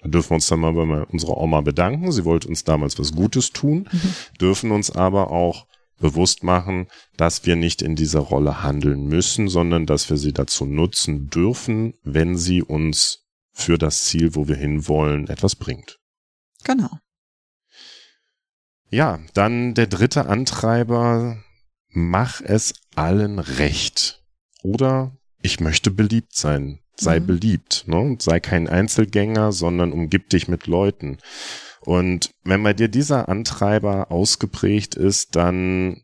Da 0.00 0.08
dürfen 0.08 0.30
wir 0.30 0.34
uns 0.36 0.46
dann 0.46 0.60
mal 0.60 0.72
bei 0.72 1.02
unserer 1.04 1.36
Oma 1.36 1.60
bedanken. 1.60 2.12
Sie 2.12 2.24
wollte 2.24 2.48
uns 2.48 2.64
damals 2.64 2.98
was 2.98 3.12
Gutes 3.12 3.52
tun, 3.52 3.88
mhm. 3.90 4.14
dürfen 4.40 4.70
uns 4.70 4.90
aber 4.90 5.30
auch 5.30 5.66
bewusst 5.98 6.44
machen, 6.44 6.86
dass 7.16 7.44
wir 7.44 7.56
nicht 7.56 7.82
in 7.82 7.96
dieser 7.96 8.20
Rolle 8.20 8.62
handeln 8.62 9.06
müssen, 9.06 9.48
sondern 9.48 9.86
dass 9.86 10.08
wir 10.10 10.16
sie 10.16 10.32
dazu 10.32 10.64
nutzen 10.64 11.28
dürfen, 11.28 11.94
wenn 12.04 12.36
sie 12.36 12.62
uns 12.62 13.24
für 13.50 13.78
das 13.78 14.04
Ziel, 14.04 14.36
wo 14.36 14.46
wir 14.46 14.54
hinwollen, 14.54 15.26
etwas 15.28 15.56
bringt. 15.56 15.98
Genau. 16.62 16.90
Ja, 18.90 19.18
dann 19.34 19.74
der 19.74 19.88
dritte 19.88 20.26
Antreiber, 20.26 21.42
mach 21.88 22.40
es 22.40 22.74
allen 22.94 23.40
recht. 23.40 24.22
Oder 24.62 25.16
ich 25.42 25.58
möchte 25.58 25.90
beliebt 25.90 26.34
sein 26.34 26.80
sei 26.98 27.20
mhm. 27.20 27.26
beliebt, 27.26 27.84
ne? 27.86 28.16
sei 28.18 28.40
kein 28.40 28.68
Einzelgänger, 28.68 29.52
sondern 29.52 29.92
umgib 29.92 30.30
dich 30.30 30.48
mit 30.48 30.66
Leuten. 30.66 31.18
Und 31.80 32.30
wenn 32.44 32.62
bei 32.62 32.74
dir 32.74 32.88
dieser 32.88 33.28
Antreiber 33.28 34.10
ausgeprägt 34.10 34.94
ist, 34.94 35.36
dann 35.36 36.02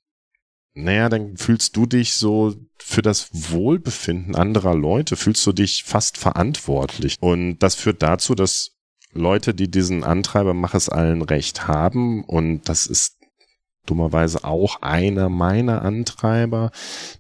naja, 0.75 1.09
dann 1.09 1.37
fühlst 1.37 1.77
du 1.77 1.87
dich 1.87 2.15
so 2.15 2.55
für 2.79 3.01
das 3.01 3.29
Wohlbefinden 3.33 4.35
anderer 4.35 4.75
Leute, 4.75 5.15
fühlst 5.17 5.47
du 5.47 5.53
dich 5.53 5.85
fast 5.85 6.19
verantwortlich. 6.19 7.17
Und 7.21 7.59
das 7.61 7.77
führt 7.77 8.03
dazu, 8.03 8.35
dass 8.35 8.73
Leute, 9.13 9.55
die 9.55 9.71
diesen 9.71 10.03
Antreiber 10.03 10.53
Mach 10.53 10.75
es 10.75 10.89
allen 10.89 11.23
recht 11.23 11.69
haben, 11.69 12.25
und 12.25 12.69
das 12.69 12.87
ist 12.87 13.19
dummerweise 13.87 14.45
auch 14.45 14.83
einer 14.83 15.29
meiner 15.29 15.83
Antreiber, 15.83 16.71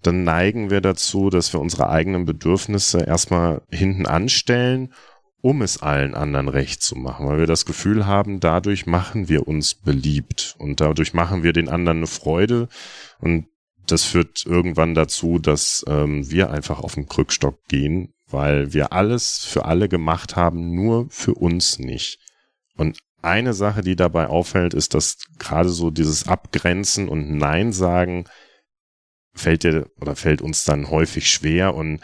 dann 0.03 0.25
neigen 0.25 0.71
wir 0.71 0.81
dazu, 0.81 1.31
dass 1.31 1.53
wir 1.53 1.61
unsere 1.61 1.89
eigenen 1.91 2.25
Bedürfnisse 2.25 3.01
erstmal 3.05 3.63
hinten 3.71 4.07
anstellen, 4.07 4.93
um 5.41 5.61
es 5.61 5.83
allen 5.83 6.15
anderen 6.15 6.49
recht 6.49 6.83
zu 6.83 6.97
machen, 6.97 7.27
weil 7.27 7.39
wir 7.39 7.47
das 7.47 7.67
Gefühl 7.67 8.07
haben, 8.07 8.41
dadurch 8.41 8.87
machen 8.87 9.29
wir 9.29 9.47
uns 9.47 9.75
beliebt 9.75 10.57
und 10.59 10.81
dadurch 10.81 11.13
machen 11.13 11.43
wir 11.43 11.53
den 11.53 11.69
anderen 11.69 11.99
eine 11.99 12.07
Freude. 12.07 12.69
Und 13.21 13.49
das 13.87 14.05
führt 14.05 14.47
irgendwann 14.47 14.95
dazu, 14.95 15.39
dass 15.39 15.85
ähm, 15.87 16.31
wir 16.31 16.51
einfach 16.51 16.81
auf 16.81 16.95
den 16.95 17.09
Krückstock 17.09 17.63
gehen, 17.69 18.15
weil 18.27 18.73
wir 18.73 18.95
alles 18.95 19.45
für 19.45 19.67
alle 19.67 19.91
gemacht 19.91 20.35
haben, 20.35 20.75
nur 20.75 21.09
für 21.11 21.35
uns 21.35 21.79
nicht. 21.79 22.19
Und 22.79 22.99
eine 23.25 23.55
Sache, 23.55 23.83
die 23.83 23.97
dabei 23.97 24.29
auffällt, 24.29 24.75
ist, 24.75 24.95
dass 24.95 25.19
gerade 25.39 25.69
so 25.69 25.91
dieses 25.91 26.29
Abgrenzen 26.29 27.09
und 27.09 27.37
Nein 27.37 27.73
sagen 27.73 28.25
fällt 29.35 29.65
dir 29.65 29.91
oder 30.01 30.15
fällt 30.15 30.43
uns 30.43 30.65
dann 30.65 30.91
häufig 30.91 31.31
schwer 31.31 31.75
und 31.75 32.01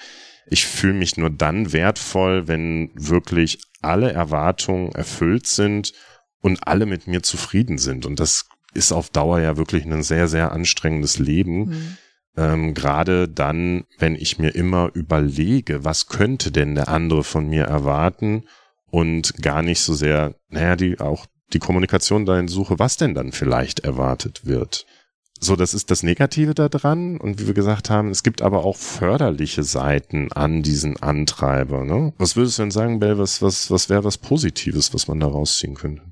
ich 0.47 0.67
fühle 0.67 0.95
mich 0.95 1.17
nur 1.17 1.31
dann 1.31 1.73
wertvoll, 1.73 2.49
wenn 2.49 2.91
wirklich 2.95 3.61
alle 3.83 4.13
Erwartungen 4.13 4.91
erfüllt 4.93 5.47
sind 5.47 5.93
und 6.41 6.67
alle 6.67 6.87
mit 6.87 7.07
mir 7.07 7.23
zufrieden 7.23 7.79
sind. 7.79 8.05
Und 8.05 8.19
das 8.19 8.49
ist 8.75 8.93
auf 8.93 9.11
Dauer 9.11 9.41
ja 9.41 9.57
wirklich 9.57 9.85
ein 9.85 10.03
sehr, 10.03 10.27
sehr 10.27 10.51
anstrengendes 10.53 11.19
Leben. 11.19 11.67
Mhm. 11.67 11.97
Ähm, 12.37 12.75
Gerade 12.75 13.29
dann, 13.29 13.85
wenn 13.99 14.17
ich 14.17 14.39
mir 14.39 14.51
immer 14.51 14.91
überlege, 14.95 15.85
was 15.85 16.07
könnte 16.07 16.51
denn 16.51 16.75
der 16.75 16.89
andere 16.89 17.23
von 17.23 17.49
mir 17.49 17.65
erwarten 17.65 18.45
und 18.91 19.43
gar 19.43 19.63
nicht 19.63 19.81
so 19.81 19.95
sehr, 19.95 20.35
naja, 20.49 20.77
die 20.77 21.01
auch 21.01 21.27
die 21.53 21.59
Kommunikation 21.59 22.27
dahin 22.27 22.49
suche, 22.49 22.79
was 22.79 22.97
denn 22.97 23.15
dann 23.15 23.33
vielleicht 23.33 23.81
erwartet 23.81 24.47
wird. 24.47 24.87
So, 25.43 25.57
das 25.57 25.73
ist 25.73 25.91
das 25.91 26.03
Negative 26.03 26.55
daran. 26.55 27.17
Und 27.17 27.41
wie 27.41 27.47
wir 27.47 27.55
gesagt 27.55 27.89
haben, 27.89 28.11
es 28.11 28.23
gibt 28.23 28.43
aber 28.43 28.65
auch 28.65 28.77
förderliche 28.77 29.63
Seiten 29.63 30.31
an 30.33 30.63
diesen 30.63 31.03
Antreiber. 31.03 31.85
Ne? 31.85 32.13
Was 32.19 32.37
würdest 32.37 32.59
du 32.59 32.63
denn 32.63 32.71
sagen, 32.71 33.01
Bell, 33.01 33.17
was, 33.17 33.41
was, 33.41 33.71
was 33.71 33.89
wäre 33.89 34.05
was 34.05 34.19
Positives, 34.19 34.93
was 34.93 35.09
man 35.09 35.19
da 35.19 35.27
rausziehen 35.27 35.75
könnte? 35.75 36.03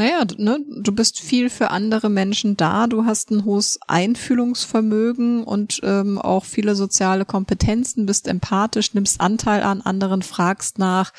Naja, 0.00 0.24
ne, 0.38 0.64
du 0.66 0.92
bist 0.92 1.20
viel 1.20 1.50
für 1.50 1.70
andere 1.70 2.08
Menschen 2.08 2.56
da, 2.56 2.86
du 2.86 3.04
hast 3.04 3.30
ein 3.30 3.44
hohes 3.44 3.78
Einfühlungsvermögen 3.86 5.44
und 5.44 5.78
ähm, 5.82 6.16
auch 6.16 6.46
viele 6.46 6.74
soziale 6.74 7.26
Kompetenzen, 7.26 8.06
bist 8.06 8.26
empathisch, 8.26 8.94
nimmst 8.94 9.20
Anteil 9.20 9.62
an 9.62 9.82
anderen, 9.82 10.22
fragst 10.22 10.78
nach, 10.78 11.12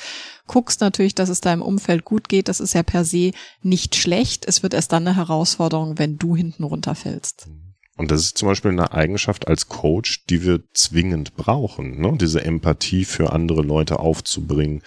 guckst 0.48 0.82
natürlich, 0.82 1.14
dass 1.14 1.30
es 1.30 1.42
deinem 1.42 1.62
Umfeld 1.62 2.06
gut 2.06 2.28
geht. 2.28 2.48
Das 2.48 2.60
ist 2.60 2.74
ja 2.74 2.82
per 2.82 3.06
se 3.06 3.34
nicht 3.62 3.96
schlecht. 3.96 4.48
Es 4.48 4.64
wird 4.64 4.74
erst 4.74 4.92
dann 4.94 5.06
eine 5.06 5.16
Herausforderung, 5.16 6.00
wenn 6.00 6.18
du 6.18 6.36
hinten 6.36 6.64
runterfällst. 6.64 7.50
Und 7.98 8.10
das 8.10 8.22
ist 8.22 8.40
zum 8.40 8.48
Beispiel 8.48 8.72
eine 8.72 8.94
Eigenschaft 8.94 9.48
als 9.48 9.68
Coach, 9.68 10.26
die 10.26 10.44
wir 10.44 10.64
zwingend 10.74 11.36
brauchen, 11.36 12.02
ne? 12.02 12.18
diese 12.20 12.44
Empathie 12.44 13.06
für 13.06 13.32
andere 13.32 13.62
Leute 13.62 14.00
aufzubringen 14.00 14.82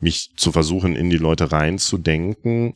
mich 0.00 0.34
zu 0.36 0.52
versuchen, 0.52 0.94
in 0.96 1.08
die 1.08 1.16
Leute 1.16 1.50
reinzudenken 1.50 2.74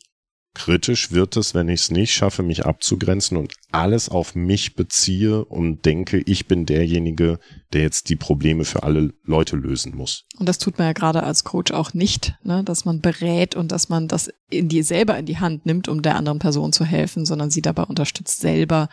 Kritisch 0.55 1.11
wird 1.11 1.37
es, 1.37 1.53
wenn 1.53 1.69
ich 1.69 1.81
es 1.81 1.91
nicht 1.91 2.11
schaffe, 2.11 2.43
mich 2.43 2.65
abzugrenzen 2.65 3.37
und 3.37 3.53
alles 3.71 4.09
auf 4.09 4.35
mich 4.35 4.75
beziehe 4.75 5.45
und 5.45 5.85
denke, 5.85 6.19
ich 6.25 6.47
bin 6.47 6.65
derjenige, 6.65 7.39
der 7.71 7.83
jetzt 7.83 8.09
die 8.09 8.15
Probleme 8.15 8.65
für 8.65 8.83
alle 8.83 9.13
Leute 9.23 9.55
lösen 9.55 9.95
muss. 9.95 10.25
Und 10.37 10.49
das 10.49 10.57
tut 10.57 10.77
man 10.77 10.87
ja 10.87 10.93
gerade 10.93 11.23
als 11.23 11.43
Coach 11.43 11.71
auch 11.71 11.93
nicht, 11.93 12.35
ne? 12.43 12.63
dass 12.63 12.83
man 12.83 12.99
berät 12.99 13.55
und 13.55 13.71
dass 13.71 13.89
man 13.89 14.07
das 14.07 14.29
in 14.49 14.69
die 14.69 14.81
selber 14.81 15.17
in 15.17 15.27
die 15.27 15.37
Hand 15.37 15.65
nimmt, 15.65 15.87
um 15.87 16.01
der 16.01 16.15
anderen 16.15 16.39
Person 16.39 16.73
zu 16.73 16.83
helfen, 16.83 17.25
sondern 17.25 17.51
sie 17.51 17.61
dabei 17.61 17.83
unterstützt, 17.83 18.39
selber 18.41 18.89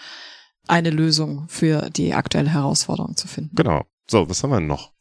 eine 0.68 0.90
Lösung 0.90 1.46
für 1.48 1.90
die 1.90 2.12
aktuelle 2.12 2.50
Herausforderung 2.50 3.16
zu 3.16 3.28
finden. 3.28 3.54
Genau. 3.54 3.84
So, 4.08 4.28
was 4.28 4.42
haben 4.42 4.50
wir 4.50 4.60
noch? 4.60 4.92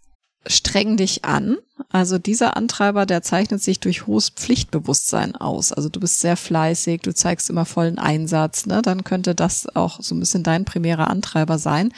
Streng 0.47 0.97
dich 0.97 1.25
an. 1.25 1.57
Also 1.89 2.17
dieser 2.17 2.57
Antreiber, 2.57 3.05
der 3.05 3.21
zeichnet 3.21 3.61
sich 3.61 3.79
durch 3.79 4.07
hohes 4.07 4.29
Pflichtbewusstsein 4.29 5.35
aus. 5.35 5.71
Also 5.71 5.89
du 5.89 5.99
bist 5.99 6.21
sehr 6.21 6.37
fleißig, 6.37 7.01
du 7.01 7.13
zeigst 7.13 7.49
immer 7.49 7.65
vollen 7.65 7.99
Einsatz. 7.99 8.65
Ne? 8.65 8.81
Dann 8.81 9.03
könnte 9.03 9.35
das 9.35 9.67
auch 9.75 10.01
so 10.01 10.15
ein 10.15 10.19
bisschen 10.19 10.43
dein 10.43 10.65
primärer 10.65 11.09
Antreiber 11.09 11.57
sein. 11.57 11.91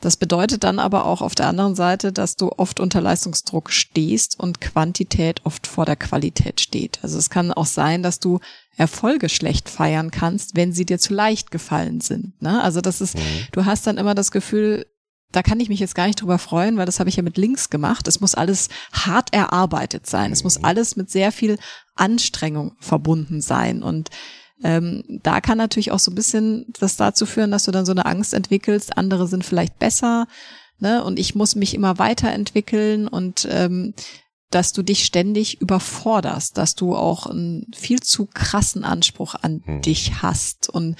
Das 0.00 0.16
bedeutet 0.16 0.64
dann 0.64 0.78
aber 0.78 1.06
auch 1.06 1.22
auf 1.22 1.34
der 1.34 1.46
anderen 1.46 1.74
Seite, 1.74 2.12
dass 2.12 2.36
du 2.36 2.50
oft 2.54 2.78
unter 2.78 3.00
Leistungsdruck 3.00 3.70
stehst 3.70 4.38
und 4.38 4.60
Quantität 4.60 5.40
oft 5.44 5.66
vor 5.66 5.86
der 5.86 5.96
Qualität 5.96 6.60
steht. 6.60 6.98
Also 7.00 7.16
es 7.16 7.30
kann 7.30 7.52
auch 7.52 7.64
sein, 7.64 8.02
dass 8.02 8.20
du 8.20 8.40
Erfolge 8.76 9.30
schlecht 9.30 9.70
feiern 9.70 10.10
kannst, 10.10 10.56
wenn 10.56 10.72
sie 10.74 10.84
dir 10.84 10.98
zu 10.98 11.14
leicht 11.14 11.50
gefallen 11.50 12.02
sind. 12.02 12.40
Ne? 12.42 12.62
Also 12.62 12.82
das 12.82 13.00
ist, 13.00 13.16
mhm. 13.16 13.20
du 13.52 13.64
hast 13.64 13.86
dann 13.86 13.96
immer 13.96 14.14
das 14.14 14.30
Gefühl, 14.30 14.84
da 15.34 15.42
kann 15.42 15.58
ich 15.58 15.68
mich 15.68 15.80
jetzt 15.80 15.94
gar 15.94 16.06
nicht 16.06 16.20
drüber 16.20 16.38
freuen, 16.38 16.76
weil 16.76 16.86
das 16.86 17.00
habe 17.00 17.10
ich 17.10 17.16
ja 17.16 17.22
mit 17.22 17.36
Links 17.36 17.68
gemacht. 17.68 18.06
Es 18.06 18.20
muss 18.20 18.34
alles 18.34 18.68
hart 18.92 19.34
erarbeitet 19.34 20.06
sein. 20.06 20.30
Es 20.30 20.44
muss 20.44 20.58
mhm. 20.58 20.64
alles 20.64 20.94
mit 20.96 21.10
sehr 21.10 21.32
viel 21.32 21.58
Anstrengung 21.96 22.76
verbunden 22.78 23.40
sein. 23.40 23.82
Und 23.82 24.10
ähm, 24.62 25.02
da 25.22 25.40
kann 25.40 25.58
natürlich 25.58 25.90
auch 25.90 25.98
so 25.98 26.12
ein 26.12 26.14
bisschen 26.14 26.66
das 26.78 26.96
dazu 26.96 27.26
führen, 27.26 27.50
dass 27.50 27.64
du 27.64 27.72
dann 27.72 27.84
so 27.84 27.92
eine 27.92 28.06
Angst 28.06 28.32
entwickelst, 28.32 28.96
andere 28.96 29.26
sind 29.26 29.44
vielleicht 29.44 29.78
besser, 29.80 30.26
ne? 30.78 31.02
Und 31.02 31.18
ich 31.18 31.34
muss 31.34 31.56
mich 31.56 31.74
immer 31.74 31.98
weiterentwickeln 31.98 33.08
und 33.08 33.48
ähm, 33.50 33.94
dass 34.50 34.72
du 34.72 34.82
dich 34.82 35.04
ständig 35.04 35.60
überforderst, 35.60 36.56
dass 36.56 36.76
du 36.76 36.94
auch 36.94 37.26
einen 37.26 37.66
viel 37.74 38.00
zu 38.00 38.26
krassen 38.26 38.84
Anspruch 38.84 39.34
an 39.34 39.62
hm. 39.64 39.82
dich 39.82 40.22
hast 40.22 40.68
und 40.68 40.94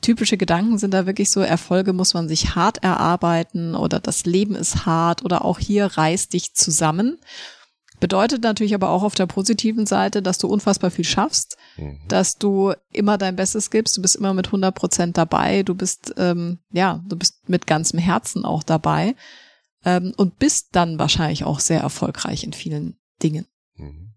typische 0.00 0.36
Gedanken 0.36 0.78
sind 0.78 0.92
da 0.92 1.06
wirklich 1.06 1.30
so, 1.30 1.40
Erfolge 1.40 1.92
muss 1.92 2.14
man 2.14 2.28
sich 2.28 2.54
hart 2.54 2.82
erarbeiten 2.82 3.74
oder 3.74 4.00
das 4.00 4.24
Leben 4.24 4.54
ist 4.54 4.86
hart 4.86 5.24
oder 5.24 5.44
auch 5.44 5.58
hier 5.58 5.86
reiß 5.86 6.28
dich 6.28 6.54
zusammen. 6.54 7.18
Bedeutet 8.00 8.42
natürlich 8.42 8.74
aber 8.74 8.90
auch 8.90 9.02
auf 9.02 9.16
der 9.16 9.26
positiven 9.26 9.84
Seite, 9.84 10.22
dass 10.22 10.38
du 10.38 10.46
unfassbar 10.46 10.92
viel 10.92 11.04
schaffst, 11.04 11.56
mhm. 11.76 11.98
dass 12.06 12.38
du 12.38 12.72
immer 12.92 13.18
dein 13.18 13.34
Bestes 13.34 13.70
gibst, 13.70 13.96
du 13.96 14.02
bist 14.02 14.14
immer 14.14 14.34
mit 14.34 14.46
100 14.46 14.72
Prozent 14.72 15.18
dabei, 15.18 15.64
du 15.64 15.74
bist, 15.74 16.14
ähm, 16.16 16.58
ja, 16.70 17.02
du 17.08 17.16
bist 17.16 17.48
mit 17.48 17.66
ganzem 17.66 17.98
Herzen 17.98 18.44
auch 18.44 18.62
dabei 18.62 19.16
ähm, 19.84 20.12
und 20.16 20.38
bist 20.38 20.68
dann 20.72 21.00
wahrscheinlich 21.00 21.42
auch 21.42 21.58
sehr 21.58 21.80
erfolgreich 21.80 22.44
in 22.44 22.52
vielen 22.52 22.98
Dingen. 23.20 23.46
Mhm 23.74 24.07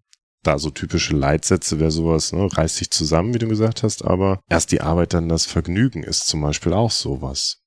da 0.44 0.58
so 0.58 0.70
typische 0.70 1.16
Leitsätze 1.16 1.80
wäre 1.80 1.92
sowas, 1.92 2.34
ne, 2.34 2.48
reiß 2.52 2.76
dich 2.76 2.92
zusammen, 2.92 3.34
wie 3.34 3.40
du 3.40 3.48
gesagt 3.48 3.84
hast, 3.84 4.04
aber 4.04 4.40
erst 4.50 4.72
die 4.72 4.82
Arbeit, 4.82 5.14
dann 5.14 5.30
das 5.30 5.46
Vergnügen 5.46 6.04
ist 6.04 6.28
zum 6.28 6.42
Beispiel 6.42 6.74
auch 6.74 6.92
sowas. 6.92 7.58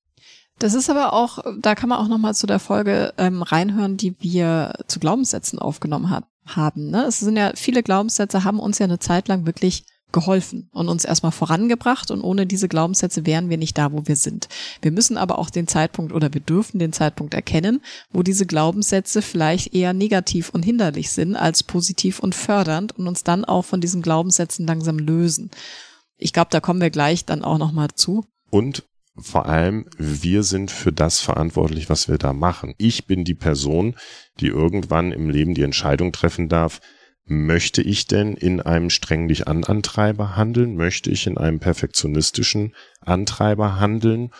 Das 0.58 0.74
ist 0.74 0.88
aber 0.88 1.12
auch, 1.12 1.38
da 1.60 1.74
kann 1.74 1.88
man 1.88 1.98
auch 1.98 2.08
nochmal 2.08 2.34
zu 2.34 2.46
der 2.46 2.60
Folge 2.60 3.12
ähm, 3.18 3.42
reinhören, 3.42 3.96
die 3.96 4.20
wir 4.20 4.72
zu 4.86 5.00
Glaubenssätzen 5.00 5.58
aufgenommen 5.58 6.10
hat, 6.10 6.24
haben. 6.46 6.90
Ne? 6.90 7.04
Es 7.06 7.20
sind 7.20 7.36
ja 7.36 7.52
viele 7.56 7.82
Glaubenssätze, 7.82 8.44
haben 8.44 8.60
uns 8.60 8.78
ja 8.78 8.84
eine 8.84 9.00
Zeit 9.00 9.26
lang 9.26 9.46
wirklich 9.46 9.84
geholfen 10.14 10.70
und 10.72 10.88
uns 10.88 11.04
erstmal 11.04 11.32
vorangebracht 11.32 12.10
und 12.10 12.22
ohne 12.22 12.46
diese 12.46 12.68
Glaubenssätze 12.68 13.26
wären 13.26 13.50
wir 13.50 13.58
nicht 13.58 13.76
da, 13.76 13.92
wo 13.92 14.06
wir 14.06 14.16
sind. 14.16 14.48
Wir 14.80 14.92
müssen 14.92 15.18
aber 15.18 15.38
auch 15.38 15.50
den 15.50 15.68
Zeitpunkt 15.68 16.12
oder 16.12 16.32
wir 16.32 16.40
dürfen 16.40 16.78
den 16.78 16.94
Zeitpunkt 16.94 17.34
erkennen, 17.34 17.82
wo 18.10 18.22
diese 18.22 18.46
Glaubenssätze 18.46 19.20
vielleicht 19.20 19.74
eher 19.74 19.92
negativ 19.92 20.48
und 20.50 20.62
hinderlich 20.62 21.10
sind 21.10 21.36
als 21.36 21.64
positiv 21.64 22.20
und 22.20 22.34
fördernd 22.34 22.96
und 22.96 23.08
uns 23.08 23.24
dann 23.24 23.44
auch 23.44 23.64
von 23.64 23.82
diesen 23.82 24.00
Glaubenssätzen 24.00 24.66
langsam 24.66 24.98
lösen. 24.98 25.50
Ich 26.16 26.32
glaube, 26.32 26.48
da 26.50 26.60
kommen 26.60 26.80
wir 26.80 26.90
gleich 26.90 27.24
dann 27.24 27.44
auch 27.44 27.58
nochmal 27.58 27.88
zu. 27.94 28.24
Und 28.50 28.84
vor 29.16 29.46
allem, 29.46 29.86
wir 29.98 30.44
sind 30.44 30.70
für 30.70 30.92
das 30.92 31.20
verantwortlich, 31.20 31.90
was 31.90 32.08
wir 32.08 32.18
da 32.18 32.32
machen. 32.32 32.74
Ich 32.78 33.06
bin 33.06 33.24
die 33.24 33.34
Person, 33.34 33.96
die 34.40 34.46
irgendwann 34.46 35.12
im 35.12 35.28
Leben 35.28 35.54
die 35.54 35.62
Entscheidung 35.62 36.12
treffen 36.12 36.48
darf, 36.48 36.80
möchte 37.26 37.82
ich 37.82 38.06
denn 38.06 38.34
in 38.34 38.60
einem 38.60 38.90
streng 38.90 39.28
dich 39.28 39.48
an 39.48 39.64
Antreiber 39.64 40.36
handeln? 40.36 40.76
Möchte 40.76 41.10
ich 41.10 41.26
in 41.26 41.38
einem 41.38 41.60
perfektionistischen 41.60 42.74
Antreiber 43.00 43.80
handeln? 43.80 44.30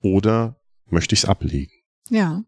Oder 0.00 0.56
möchte 0.86 1.14
ich 1.14 1.24
es 1.24 1.28
ablegen? 1.28 1.72
Ja. 2.08 2.42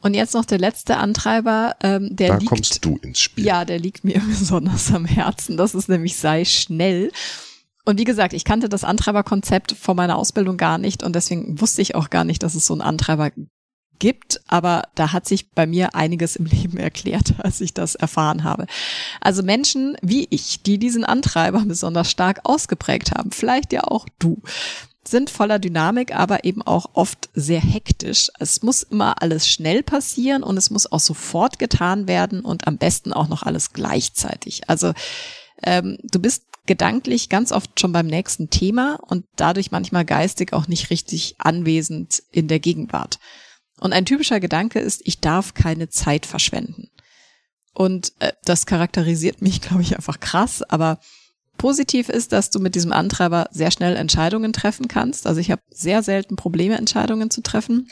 Und 0.00 0.14
jetzt 0.14 0.34
noch 0.34 0.44
der 0.44 0.58
letzte 0.58 0.96
Antreiber, 0.96 1.74
ähm, 1.82 2.14
der 2.14 2.28
da 2.28 2.36
liegt, 2.36 2.48
kommst 2.48 2.84
du 2.84 2.96
ins 2.98 3.20
Spiel. 3.20 3.44
Ja, 3.44 3.64
der 3.64 3.78
liegt 3.78 4.04
mir 4.04 4.20
besonders 4.28 4.92
am 4.92 5.04
Herzen. 5.04 5.56
Das 5.56 5.74
ist 5.74 5.88
nämlich 5.88 6.16
sei 6.16 6.44
schnell. 6.44 7.10
Und 7.84 7.98
wie 7.98 8.04
gesagt, 8.04 8.32
ich 8.32 8.44
kannte 8.44 8.68
das 8.68 8.84
Antreiberkonzept 8.84 9.72
vor 9.72 9.94
meiner 9.94 10.16
Ausbildung 10.16 10.56
gar 10.56 10.78
nicht 10.78 11.02
und 11.02 11.14
deswegen 11.14 11.60
wusste 11.60 11.82
ich 11.82 11.94
auch 11.94 12.10
gar 12.10 12.24
nicht, 12.24 12.42
dass 12.42 12.54
es 12.54 12.66
so 12.66 12.74
einen 12.74 12.82
Antreiber 12.82 13.30
gibt, 13.98 14.40
aber 14.46 14.84
da 14.94 15.12
hat 15.12 15.26
sich 15.26 15.50
bei 15.50 15.66
mir 15.66 15.94
einiges 15.94 16.36
im 16.36 16.44
Leben 16.46 16.78
erklärt, 16.78 17.34
als 17.38 17.60
ich 17.60 17.74
das 17.74 17.94
erfahren 17.94 18.44
habe. 18.44 18.66
Also 19.20 19.42
Menschen 19.42 19.96
wie 20.02 20.26
ich, 20.30 20.62
die 20.62 20.78
diesen 20.78 21.04
Antreiber 21.04 21.60
besonders 21.66 22.10
stark 22.10 22.40
ausgeprägt 22.44 23.12
haben, 23.12 23.30
vielleicht 23.30 23.72
ja 23.72 23.84
auch 23.84 24.06
du, 24.18 24.42
sind 25.08 25.30
voller 25.30 25.58
Dynamik, 25.58 26.14
aber 26.14 26.44
eben 26.44 26.62
auch 26.62 26.90
oft 26.92 27.30
sehr 27.34 27.60
hektisch. 27.60 28.30
Es 28.38 28.62
muss 28.62 28.82
immer 28.82 29.22
alles 29.22 29.48
schnell 29.48 29.82
passieren 29.82 30.42
und 30.42 30.56
es 30.56 30.70
muss 30.70 30.90
auch 30.90 31.00
sofort 31.00 31.58
getan 31.58 32.06
werden 32.06 32.40
und 32.40 32.66
am 32.66 32.76
besten 32.76 33.12
auch 33.12 33.28
noch 33.28 33.42
alles 33.42 33.72
gleichzeitig. 33.72 34.68
Also 34.68 34.92
ähm, 35.62 35.98
du 36.02 36.18
bist 36.20 36.44
gedanklich 36.66 37.28
ganz 37.28 37.50
oft 37.50 37.80
schon 37.80 37.92
beim 37.92 38.06
nächsten 38.06 38.50
Thema 38.50 38.98
und 39.08 39.24
dadurch 39.36 39.70
manchmal 39.70 40.04
geistig 40.04 40.52
auch 40.52 40.68
nicht 40.68 40.90
richtig 40.90 41.34
anwesend 41.38 42.22
in 42.30 42.46
der 42.46 42.60
Gegenwart. 42.60 43.18
Und 43.80 43.92
ein 43.92 44.04
typischer 44.04 44.40
Gedanke 44.40 44.80
ist, 44.80 45.02
ich 45.04 45.20
darf 45.20 45.54
keine 45.54 45.88
Zeit 45.88 46.26
verschwenden. 46.26 46.90
Und 47.74 48.12
äh, 48.18 48.32
das 48.44 48.66
charakterisiert 48.66 49.40
mich, 49.40 49.60
glaube 49.62 49.82
ich, 49.82 49.96
einfach 49.96 50.20
krass. 50.20 50.62
Aber 50.62 50.98
positiv 51.58 52.08
ist, 52.08 52.32
dass 52.32 52.50
du 52.50 52.60
mit 52.60 52.74
diesem 52.74 52.92
Antreiber 52.92 53.48
sehr 53.50 53.70
schnell 53.70 53.96
Entscheidungen 53.96 54.52
treffen 54.52 54.88
kannst. 54.88 55.26
Also 55.26 55.40
ich 55.40 55.50
habe 55.50 55.62
sehr 55.70 56.02
selten 56.02 56.36
Probleme, 56.36 56.76
Entscheidungen 56.76 57.30
zu 57.30 57.42
treffen. 57.42 57.88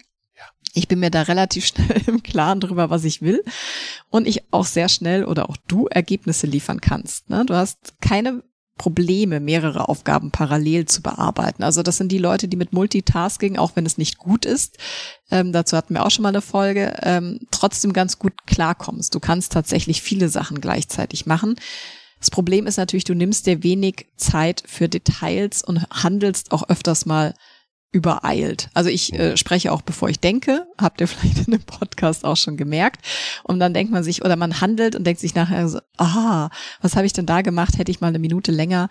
Ich 0.74 0.88
bin 0.88 1.00
mir 1.00 1.10
da 1.10 1.22
relativ 1.22 1.66
schnell 1.68 2.02
im 2.06 2.22
Klaren 2.22 2.60
drüber, 2.60 2.90
was 2.90 3.04
ich 3.04 3.22
will. 3.22 3.44
Und 4.10 4.26
ich 4.26 4.52
auch 4.52 4.66
sehr 4.66 4.88
schnell 4.88 5.24
oder 5.24 5.48
auch 5.48 5.56
du 5.68 5.86
Ergebnisse 5.86 6.46
liefern 6.46 6.80
kannst. 6.80 7.30
Ne? 7.30 7.44
Du 7.46 7.54
hast 7.54 7.94
keine 8.00 8.42
Probleme, 8.78 9.40
mehrere 9.40 9.88
Aufgaben 9.88 10.30
parallel 10.30 10.86
zu 10.86 11.00
bearbeiten. 11.02 11.62
Also 11.62 11.82
das 11.82 11.96
sind 11.96 12.12
die 12.12 12.18
Leute, 12.18 12.46
die 12.46 12.56
mit 12.56 12.72
Multitasking, 12.72 13.56
auch 13.56 13.72
wenn 13.74 13.86
es 13.86 13.98
nicht 13.98 14.18
gut 14.18 14.44
ist, 14.44 14.78
ähm, 15.30 15.52
dazu 15.52 15.76
hatten 15.76 15.94
wir 15.94 16.04
auch 16.04 16.10
schon 16.10 16.22
mal 16.22 16.28
eine 16.28 16.42
Folge, 16.42 16.94
ähm, 17.02 17.40
trotzdem 17.50 17.92
ganz 17.92 18.18
gut 18.18 18.46
klarkommst. 18.46 19.14
Du 19.14 19.20
kannst 19.20 19.52
tatsächlich 19.52 20.02
viele 20.02 20.28
Sachen 20.28 20.60
gleichzeitig 20.60 21.26
machen. 21.26 21.56
Das 22.20 22.30
Problem 22.30 22.66
ist 22.66 22.76
natürlich, 22.76 23.04
du 23.04 23.14
nimmst 23.14 23.46
dir 23.46 23.62
wenig 23.62 24.06
Zeit 24.16 24.62
für 24.66 24.88
Details 24.88 25.62
und 25.62 25.86
handelst 25.90 26.52
auch 26.52 26.68
öfters 26.68 27.06
mal 27.06 27.34
übereilt. 27.92 28.68
Also 28.74 28.90
ich 28.90 29.12
äh, 29.14 29.36
spreche 29.36 29.72
auch 29.72 29.82
bevor 29.82 30.08
ich 30.08 30.20
denke, 30.20 30.66
habt 30.78 31.00
ihr 31.00 31.08
vielleicht 31.08 31.46
in 31.46 31.52
dem 31.52 31.62
Podcast 31.62 32.24
auch 32.24 32.36
schon 32.36 32.56
gemerkt. 32.56 33.04
Und 33.44 33.60
dann 33.60 33.74
denkt 33.74 33.92
man 33.92 34.04
sich, 34.04 34.24
oder 34.24 34.36
man 34.36 34.60
handelt 34.60 34.94
und 34.94 35.04
denkt 35.04 35.20
sich 35.20 35.34
nachher 35.34 35.68
so, 35.68 35.80
aha, 35.96 36.50
was 36.80 36.96
habe 36.96 37.06
ich 37.06 37.12
denn 37.12 37.26
da 37.26 37.42
gemacht? 37.42 37.78
Hätte 37.78 37.90
ich 37.90 38.00
mal 38.00 38.08
eine 38.08 38.18
Minute 38.18 38.52
länger 38.52 38.88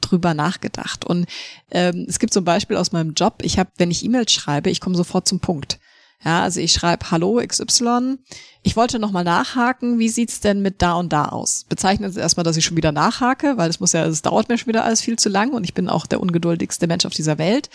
drüber 0.00 0.34
nachgedacht. 0.34 1.04
Und 1.04 1.26
ähm, 1.70 2.06
es 2.08 2.18
gibt 2.18 2.32
zum 2.32 2.44
Beispiel 2.44 2.76
aus 2.76 2.92
meinem 2.92 3.14
Job, 3.14 3.38
ich 3.42 3.58
habe, 3.58 3.70
wenn 3.78 3.90
ich 3.90 4.04
E-Mails 4.04 4.32
schreibe, 4.32 4.70
ich 4.70 4.80
komme 4.80 4.96
sofort 4.96 5.26
zum 5.26 5.40
Punkt. 5.40 5.78
Ja, 6.24 6.42
also 6.42 6.58
ich 6.58 6.72
schreibe 6.72 7.12
Hallo 7.12 7.40
XY. 7.44 8.16
Ich 8.64 8.76
wollte 8.76 8.98
nochmal 8.98 9.22
nachhaken, 9.22 10.00
wie 10.00 10.08
sieht's 10.08 10.40
denn 10.40 10.62
mit 10.62 10.82
da 10.82 10.94
und 10.94 11.12
da 11.12 11.26
aus? 11.26 11.64
Bezeichnen 11.68 12.10
Sie 12.10 12.18
erstmal, 12.18 12.42
dass 12.42 12.56
ich 12.56 12.64
schon 12.64 12.76
wieder 12.76 12.90
nachhake, 12.90 13.56
weil 13.56 13.70
es 13.70 13.78
muss 13.78 13.92
ja, 13.92 14.04
es 14.04 14.22
dauert 14.22 14.48
mir 14.48 14.58
schon 14.58 14.66
wieder 14.66 14.84
alles 14.84 15.00
viel 15.00 15.16
zu 15.16 15.28
lang 15.28 15.52
und 15.52 15.62
ich 15.62 15.74
bin 15.74 15.88
auch 15.88 16.06
der 16.06 16.20
ungeduldigste 16.20 16.88
Mensch 16.88 17.06
auf 17.06 17.14
dieser 17.14 17.38
Welt. 17.38 17.70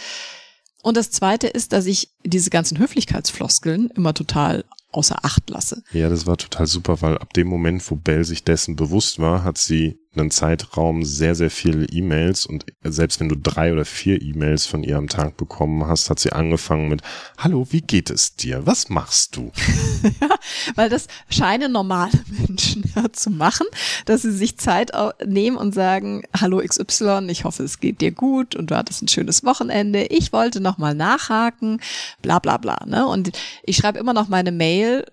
Und 0.84 0.98
das 0.98 1.10
zweite 1.12 1.48
ist, 1.48 1.72
dass 1.72 1.86
ich 1.86 2.10
diese 2.26 2.50
ganzen 2.50 2.78
Höflichkeitsfloskeln 2.78 3.90
immer 3.96 4.14
total 4.14 4.66
außer 4.92 5.24
Acht 5.24 5.50
lasse. 5.50 5.82
Ja, 5.94 6.10
das 6.10 6.28
war 6.28 6.38
total 6.38 6.68
super, 6.68 7.02
weil 7.02 7.18
ab 7.18 7.34
dem 7.34 7.48
Moment, 7.48 7.90
wo 7.90 7.96
Bell 7.96 8.26
sich 8.26 8.44
dessen 8.44 8.76
bewusst 8.76 9.18
war, 9.18 9.44
hat 9.44 9.58
sie 9.58 9.98
einen 10.16 10.32
Zeitraum 10.32 11.04
sehr, 11.04 11.36
sehr 11.36 11.50
viele 11.50 11.86
E-Mails 11.86 12.46
und 12.46 12.66
selbst 12.84 13.20
wenn 13.20 13.30
du 13.30 13.36
drei 13.36 13.74
oder 13.74 13.86
vier 13.86 14.22
E-Mails 14.22 14.66
von 14.66 14.84
ihr 14.84 14.98
am 14.98 15.08
Tag 15.08 15.38
bekommen 15.38 15.86
hast, 15.88 16.10
hat 16.10 16.20
sie 16.20 16.32
angefangen 16.32 16.88
mit, 16.90 17.02
hallo, 17.38 17.68
wie 17.72 17.82
geht 17.82 18.10
es 18.10 18.36
dir? 18.36 18.66
Was 18.66 18.90
machst 18.90 19.36
du? 19.36 19.52
ja, 20.22 20.30
weil 20.76 20.90
das 20.90 21.08
scheinen 21.30 21.72
normale 21.72 22.12
Menschen 22.48 22.84
ja, 22.96 23.12
zu 23.12 23.30
machen, 23.30 23.68
dass 24.06 24.22
sie 24.22 24.32
sich 24.32 24.58
Zeit 24.58 24.92
nehmen 25.26 25.58
und 25.58 25.74
sagen, 25.74 26.24
hallo 26.40 26.62
XY, 26.66 27.28
ich 27.30 27.44
hoffe, 27.44 27.64
es 27.64 27.80
geht 27.80 28.02
dir 28.02 28.12
gut 28.12 28.56
und 28.56 28.72
du 28.72 28.78
hattest 28.78 29.02
ein 29.02 29.08
schönes 29.08 29.44
Wochenende. 29.44 30.04
Ich 30.06 30.34
wollte 30.34 30.62
nochmal 30.62 30.96
nachhaken, 30.96 31.82
bla 32.22 32.40
bla 32.40 32.58
bla. 32.58 32.86
Ne? 32.86 33.08
Und 33.08 33.32
ich 33.64 33.78
schreibe 33.78 34.00
immer 34.00 34.14
noch 34.14 34.28
meine 34.28 34.52
Mail 34.52 35.06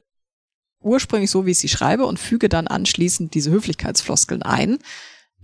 ursprünglich 0.81 1.31
so, 1.31 1.47
wie 1.47 1.53
ich 1.53 1.59
sie 1.59 1.69
schreibe 1.69 2.07
und 2.07 2.19
füge 2.19 2.49
dann 2.49 2.67
anschließend 2.67 3.35
diese 3.35 3.51
Höflichkeitsfloskeln 3.51 4.43
ein 4.43 4.79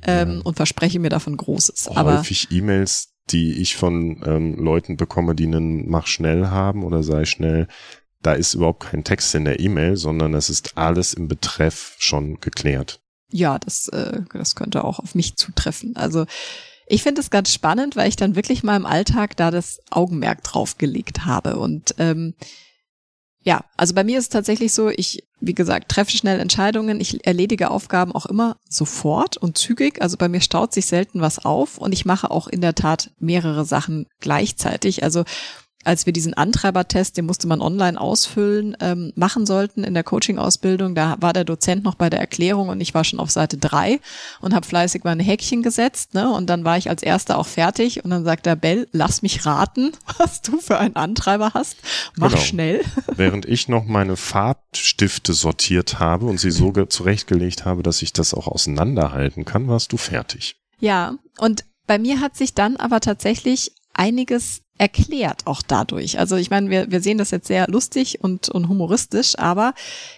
ähm, 0.03 0.37
ja. 0.37 0.41
und 0.43 0.57
verspreche 0.57 0.99
mir 0.99 1.11
davon 1.11 1.37
Großes. 1.37 1.89
Aber 1.89 2.19
Häufig 2.19 2.49
E-Mails, 2.51 3.15
die 3.31 3.53
ich 3.61 3.77
von 3.77 4.23
ähm, 4.25 4.55
Leuten 4.55 4.97
bekomme, 4.97 5.35
die 5.35 5.45
einen 5.45 5.89
Mach 5.89 6.07
schnell 6.07 6.47
haben 6.47 6.85
oder 6.85 7.03
sei 7.03 7.25
schnell, 7.25 7.69
da 8.23 8.33
ist 8.33 8.55
überhaupt 8.55 8.85
kein 8.85 9.05
Text 9.05 9.35
in 9.35 9.45
der 9.45 9.61
E-Mail, 9.61 9.97
sondern 9.97 10.35
es 10.35 10.51
ist 10.51 10.77
alles 10.77 11.15
im 11.15 11.29
Betreff 11.29 11.97
schon 11.99 12.41
geklärt. 12.41 13.01
Ja, 13.31 13.59
das, 13.59 13.89
äh, 13.89 14.23
das 14.33 14.55
könnte 14.55 14.85
auch 14.85 14.99
auf 14.99 15.15
mich 15.15 15.37
zutreffen. 15.37 15.97
Also 15.97 16.27
ich 16.87 17.03
finde 17.03 17.21
es 17.21 17.31
ganz 17.31 17.53
spannend, 17.53 17.97
weil 17.97 18.09
ich 18.09 18.17
dann 18.17 18.37
wirklich 18.37 18.63
mal 18.63 18.77
im 18.77 18.87
Alltag 18.87 19.37
da 19.37 19.51
das 19.51 19.81
Augenmerk 19.91 20.43
drauf 20.45 20.79
gelegt 20.79 21.25
habe. 21.25 21.57
Und 21.57 21.95
ähm, 21.99 22.35
ja, 23.47 23.65
also 23.77 23.95
bei 23.95 24.03
mir 24.03 24.19
ist 24.19 24.25
es 24.25 24.31
tatsächlich 24.31 24.75
so, 24.75 24.89
ich, 24.89 25.23
wie 25.39 25.55
gesagt, 25.55 25.89
treffe 25.89 26.11
schnell 26.11 26.41
Entscheidungen, 26.41 27.01
ich 27.01 27.25
erledige 27.25 27.71
Aufgaben 27.71 28.11
auch 28.11 28.27
immer 28.27 28.57
sofort 28.69 29.37
und 29.37 29.57
zügig. 29.57 30.03
Also 30.03 30.17
bei 30.17 30.29
mir 30.29 30.41
staut 30.41 30.75
sich 30.75 30.87
selten 30.87 31.21
was 31.21 31.45
auf 31.45 31.79
und 31.79 31.93
ich 31.93 32.05
mache 32.05 32.33
auch 32.33 32.49
in 32.49 32.61
der 32.61 32.75
Tat 32.75 33.13
mehrere 33.21 33.65
Sachen 33.65 34.07
gleichzeitig. 34.19 35.05
Also 35.05 35.23
als 35.87 36.05
wir 36.05 36.13
diesen 36.13 36.35
Antreibertest, 36.35 37.17
den 37.17 37.27
musste 37.27 37.47
man 37.47 37.61
online 37.61 38.01
ausfüllen, 38.01 38.77
ähm, 38.81 39.13
machen 39.15 39.47
sollten 39.47 39.85
in 39.85 39.95
der 39.95 40.03
Coaching-Ausbildung, 40.03 40.97
da 40.97 41.17
war 41.21 41.33
der 41.33 41.45
Dozent 41.45 41.85
noch 41.85 41.95
bei 41.95 42.11
der 42.11 42.19
Erklärung 42.19 42.69
und 42.71 42.81
ich 42.81 42.93
war 42.93 43.05
schon 43.05 43.21
auf 43.21 43.31
Seite 43.31 43.57
drei 43.57 44.01
und 44.41 44.53
habe 44.53 44.67
fleißig 44.67 45.05
meine 45.05 45.23
Häkchen 45.23 45.63
gesetzt. 45.63 46.15
Ne? 46.15 46.29
Und 46.33 46.51
dann 46.51 46.65
war 46.65 46.77
ich 46.77 46.91
als 46.91 47.03
Erster 47.03 47.39
auch 47.39 47.47
fertig 47.47 48.05
und 48.05 48.11
dann 48.11 48.25
sagt 48.25 48.47
der 48.47 48.57
Bell, 48.57 48.89
lass 48.91 49.23
mich 49.23 49.47
raten, 49.47 49.93
was 50.19 50.43
du 50.43 50.59
für 50.59 50.79
einen 50.79 50.97
Antreiber 50.97 51.53
hast. 51.55 51.77
Mach 52.17 52.31
genau. 52.31 52.43
schnell. 52.43 52.85
Während 53.15 53.47
ich 53.47 53.69
noch 53.69 53.85
meine 53.85 54.17
Farbstifte 54.17 55.35
sortiert 55.35 56.01
habe 56.01 56.27
und 56.27 56.41
sie 56.41 56.51
so 56.51 56.73
zurechtgelegt 56.73 57.65
habe, 57.65 57.85
dass 57.85 58.03
ich 58.03 58.13
das 58.13 58.35
auch 58.35 58.49
auseinanderhalten 58.49 59.45
kann, 59.45 59.69
warst 59.69 59.93
du 59.93 59.97
fertig. 59.97 60.57
Ja, 60.81 61.15
und 61.39 61.65
bei 61.87 61.99
mir 61.99 62.21
hat 62.21 62.37
sich 62.37 62.55
dann 62.55 62.77
aber 62.77 63.01
tatsächlich 63.01 63.73
einiges 63.95 64.63
erklärt 64.79 65.47
auch 65.47 65.63
dadurch. 65.63 66.19
Also 66.19 66.37
ich 66.37 66.51
meine, 66.51 66.71
wir, 66.71 66.91
wir 66.91 67.01
sehen 67.01 67.19
das 67.19 67.31
jetzt 67.31 67.47
sehr 67.47 67.67
lustig 67.69 68.23
und, 68.23 68.49
und 68.49 68.69
humoristisch, 68.69 69.39
aber 69.39 69.75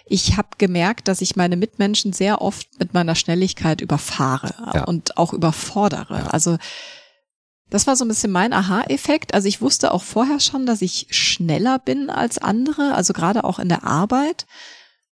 ich 0.07 0.37
habe 0.37 0.49
gemerkt, 0.59 1.09
dass 1.09 1.21
ich 1.21 1.37
meine 1.37 1.57
Mitmenschen 1.57 2.13
sehr 2.13 2.43
oft 2.43 2.67
mit 2.79 2.95
meiner 2.95 3.15
Schnelligkeit 3.15 3.81
überfahre 3.81 4.55
ja. 4.75 4.85
und 4.85 5.17
auch 5.17 5.33
überfordere. 5.33 6.19
Ja. 6.19 6.27
Also 6.29 6.59
das 7.71 7.87
war 7.87 7.97
so 7.97 8.05
ein 8.05 8.09
bisschen 8.09 8.33
mein 8.33 8.53
Aha-Effekt. 8.53 9.35
Also 9.35 9.47
ich 9.47 9.61
wusste 9.61 9.93
auch 9.93 10.03
vorher 10.03 10.41
schon, 10.41 10.67
dass 10.67 10.83
ich 10.83 11.07
schneller 11.11 11.79
bin 11.79 12.11
als 12.11 12.39
andere, 12.39 12.95
also 12.95 13.13
gerade 13.13 13.45
auch 13.45 13.59
in 13.59 13.69
der 13.69 13.85
Arbeit. 13.85 14.47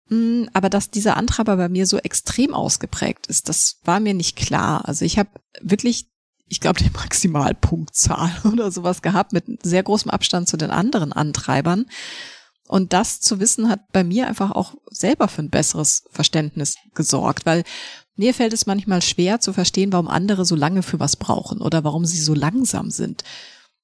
Hm, 0.10 0.50
aber 0.54 0.70
dass 0.70 0.92
dieser 0.92 1.18
Antreiber 1.18 1.58
bei 1.58 1.70
mir 1.70 1.88
so 1.88 1.98
extrem 1.98 2.54
ausgeprägt 2.54 3.28
ist, 3.28 3.50
das 3.50 3.80
war 3.84 4.00
mir 4.00 4.14
nicht 4.14 4.36
klar. 4.36 4.88
Also 4.88 5.06
ich 5.06 5.18
habe 5.18 5.30
wirklich 5.62 6.13
ich 6.48 6.60
glaube, 6.60 6.80
die 6.80 6.90
Maximalpunktzahl 6.90 8.32
oder 8.52 8.72
sowas 8.72 9.02
gehabt 9.02 9.34
mit 9.34 9.46
sehr 9.64 9.84
großem 9.84 10.12
Abstand 10.12 10.48
zu 10.48 10.58
den 10.58 10.72
anderen 10.72 11.14
Antreibern. 11.14 11.86
Und 12.68 12.94
das 12.94 13.20
zu 13.20 13.40
wissen 13.40 13.70
hat 13.70 13.92
bei 13.92 14.04
mir 14.04 14.28
einfach 14.28 14.52
auch 14.52 14.76
selber 14.90 15.28
für 15.28 15.42
ein 15.42 15.50
besseres 15.50 16.04
Verständnis 16.12 16.76
gesorgt, 16.94 17.46
weil 17.46 17.64
mir 18.16 18.34
fällt 18.34 18.54
es 18.54 18.66
manchmal 18.66 19.02
schwer 19.02 19.40
zu 19.40 19.54
verstehen, 19.54 19.92
warum 19.92 20.08
andere 20.08 20.46
so 20.46 20.56
lange 20.56 20.84
für 20.84 21.00
was 21.00 21.16
brauchen 21.16 21.62
oder 21.62 21.84
warum 21.84 22.06
sie 22.06 22.20
so 22.20 22.34
langsam 22.34 22.92
sind. 22.92 23.24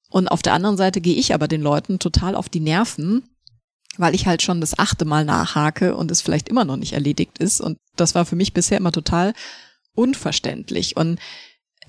Und 0.08 0.28
auf 0.28 0.42
der 0.42 0.54
anderen 0.54 0.76
Seite 0.76 1.00
gehe 1.00 1.14
ich 1.14 1.34
aber 1.34 1.48
den 1.48 1.62
Leuten 1.62 1.98
total 1.98 2.34
auf 2.34 2.48
die 2.48 2.60
Nerven, 2.60 3.22
weil 3.96 4.14
ich 4.14 4.26
halt 4.26 4.42
schon 4.42 4.60
das 4.60 4.78
achte 4.78 5.04
Mal 5.04 5.24
nachhake 5.24 5.96
und 5.96 6.10
es 6.10 6.20
vielleicht 6.20 6.48
immer 6.48 6.64
noch 6.64 6.76
nicht 6.76 6.92
erledigt 6.92 7.38
ist. 7.38 7.60
Und 7.60 7.78
das 7.96 8.14
war 8.14 8.24
für 8.24 8.36
mich 8.36 8.52
bisher 8.52 8.78
immer 8.78 8.92
total 8.92 9.34
unverständlich. 9.94 10.96
Und 10.96 11.18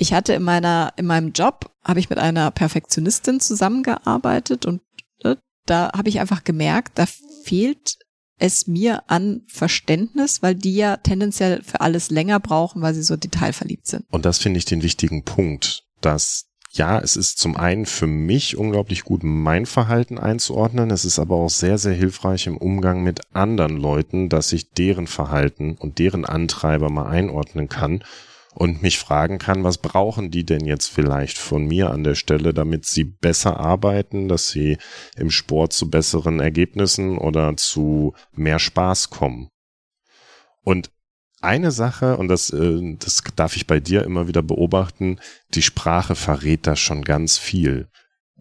ich 0.01 0.13
hatte 0.13 0.33
in 0.33 0.41
meiner, 0.41 0.93
in 0.97 1.05
meinem 1.05 1.31
Job, 1.31 1.71
habe 1.83 1.99
ich 1.99 2.09
mit 2.09 2.17
einer 2.17 2.49
Perfektionistin 2.49 3.39
zusammengearbeitet 3.39 4.65
und 4.65 4.81
äh, 5.23 5.35
da 5.67 5.91
habe 5.95 6.09
ich 6.09 6.19
einfach 6.19 6.43
gemerkt, 6.43 6.97
da 6.97 7.05
fehlt 7.43 7.99
es 8.39 8.65
mir 8.65 9.03
an 9.05 9.43
Verständnis, 9.47 10.41
weil 10.41 10.55
die 10.55 10.73
ja 10.73 10.97
tendenziell 10.97 11.61
für 11.61 11.81
alles 11.81 12.09
länger 12.09 12.39
brauchen, 12.39 12.81
weil 12.81 12.95
sie 12.95 13.03
so 13.03 13.15
detailverliebt 13.15 13.85
sind. 13.85 14.05
Und 14.09 14.25
das 14.25 14.39
finde 14.39 14.57
ich 14.57 14.65
den 14.65 14.81
wichtigen 14.81 15.23
Punkt, 15.23 15.83
dass 16.01 16.47
ja, 16.71 16.99
es 16.99 17.15
ist 17.15 17.37
zum 17.37 17.55
einen 17.55 17.85
für 17.85 18.07
mich 18.07 18.57
unglaublich 18.57 19.03
gut, 19.03 19.21
mein 19.23 19.67
Verhalten 19.67 20.17
einzuordnen. 20.17 20.89
Es 20.89 21.05
ist 21.05 21.19
aber 21.19 21.35
auch 21.35 21.49
sehr, 21.49 21.77
sehr 21.77 21.93
hilfreich 21.93 22.47
im 22.47 22.57
Umgang 22.57 23.03
mit 23.03 23.21
anderen 23.35 23.77
Leuten, 23.77 24.29
dass 24.29 24.51
ich 24.51 24.71
deren 24.71 25.05
Verhalten 25.05 25.75
und 25.77 25.99
deren 25.99 26.25
Antreiber 26.25 26.89
mal 26.89 27.07
einordnen 27.07 27.69
kann 27.69 28.03
und 28.53 28.81
mich 28.81 28.99
fragen 28.99 29.37
kann, 29.37 29.63
was 29.63 29.77
brauchen 29.77 30.29
die 30.29 30.45
denn 30.45 30.65
jetzt 30.65 30.87
vielleicht 30.87 31.37
von 31.37 31.65
mir 31.65 31.91
an 31.91 32.03
der 32.03 32.15
Stelle, 32.15 32.53
damit 32.53 32.85
sie 32.85 33.03
besser 33.03 33.59
arbeiten, 33.59 34.27
dass 34.27 34.49
sie 34.49 34.77
im 35.15 35.31
Sport 35.31 35.73
zu 35.73 35.89
besseren 35.89 36.39
Ergebnissen 36.39 37.17
oder 37.17 37.55
zu 37.55 38.13
mehr 38.33 38.59
Spaß 38.59 39.09
kommen. 39.09 39.49
Und 40.63 40.91
eine 41.41 41.71
Sache, 41.71 42.17
und 42.17 42.27
das, 42.27 42.51
äh, 42.51 42.95
das 42.99 43.23
darf 43.35 43.55
ich 43.55 43.67
bei 43.67 43.79
dir 43.79 44.03
immer 44.03 44.27
wieder 44.27 44.43
beobachten, 44.43 45.19
die 45.53 45.63
Sprache 45.63 46.15
verrät 46.15 46.67
da 46.67 46.75
schon 46.75 47.03
ganz 47.03 47.37
viel. 47.37 47.89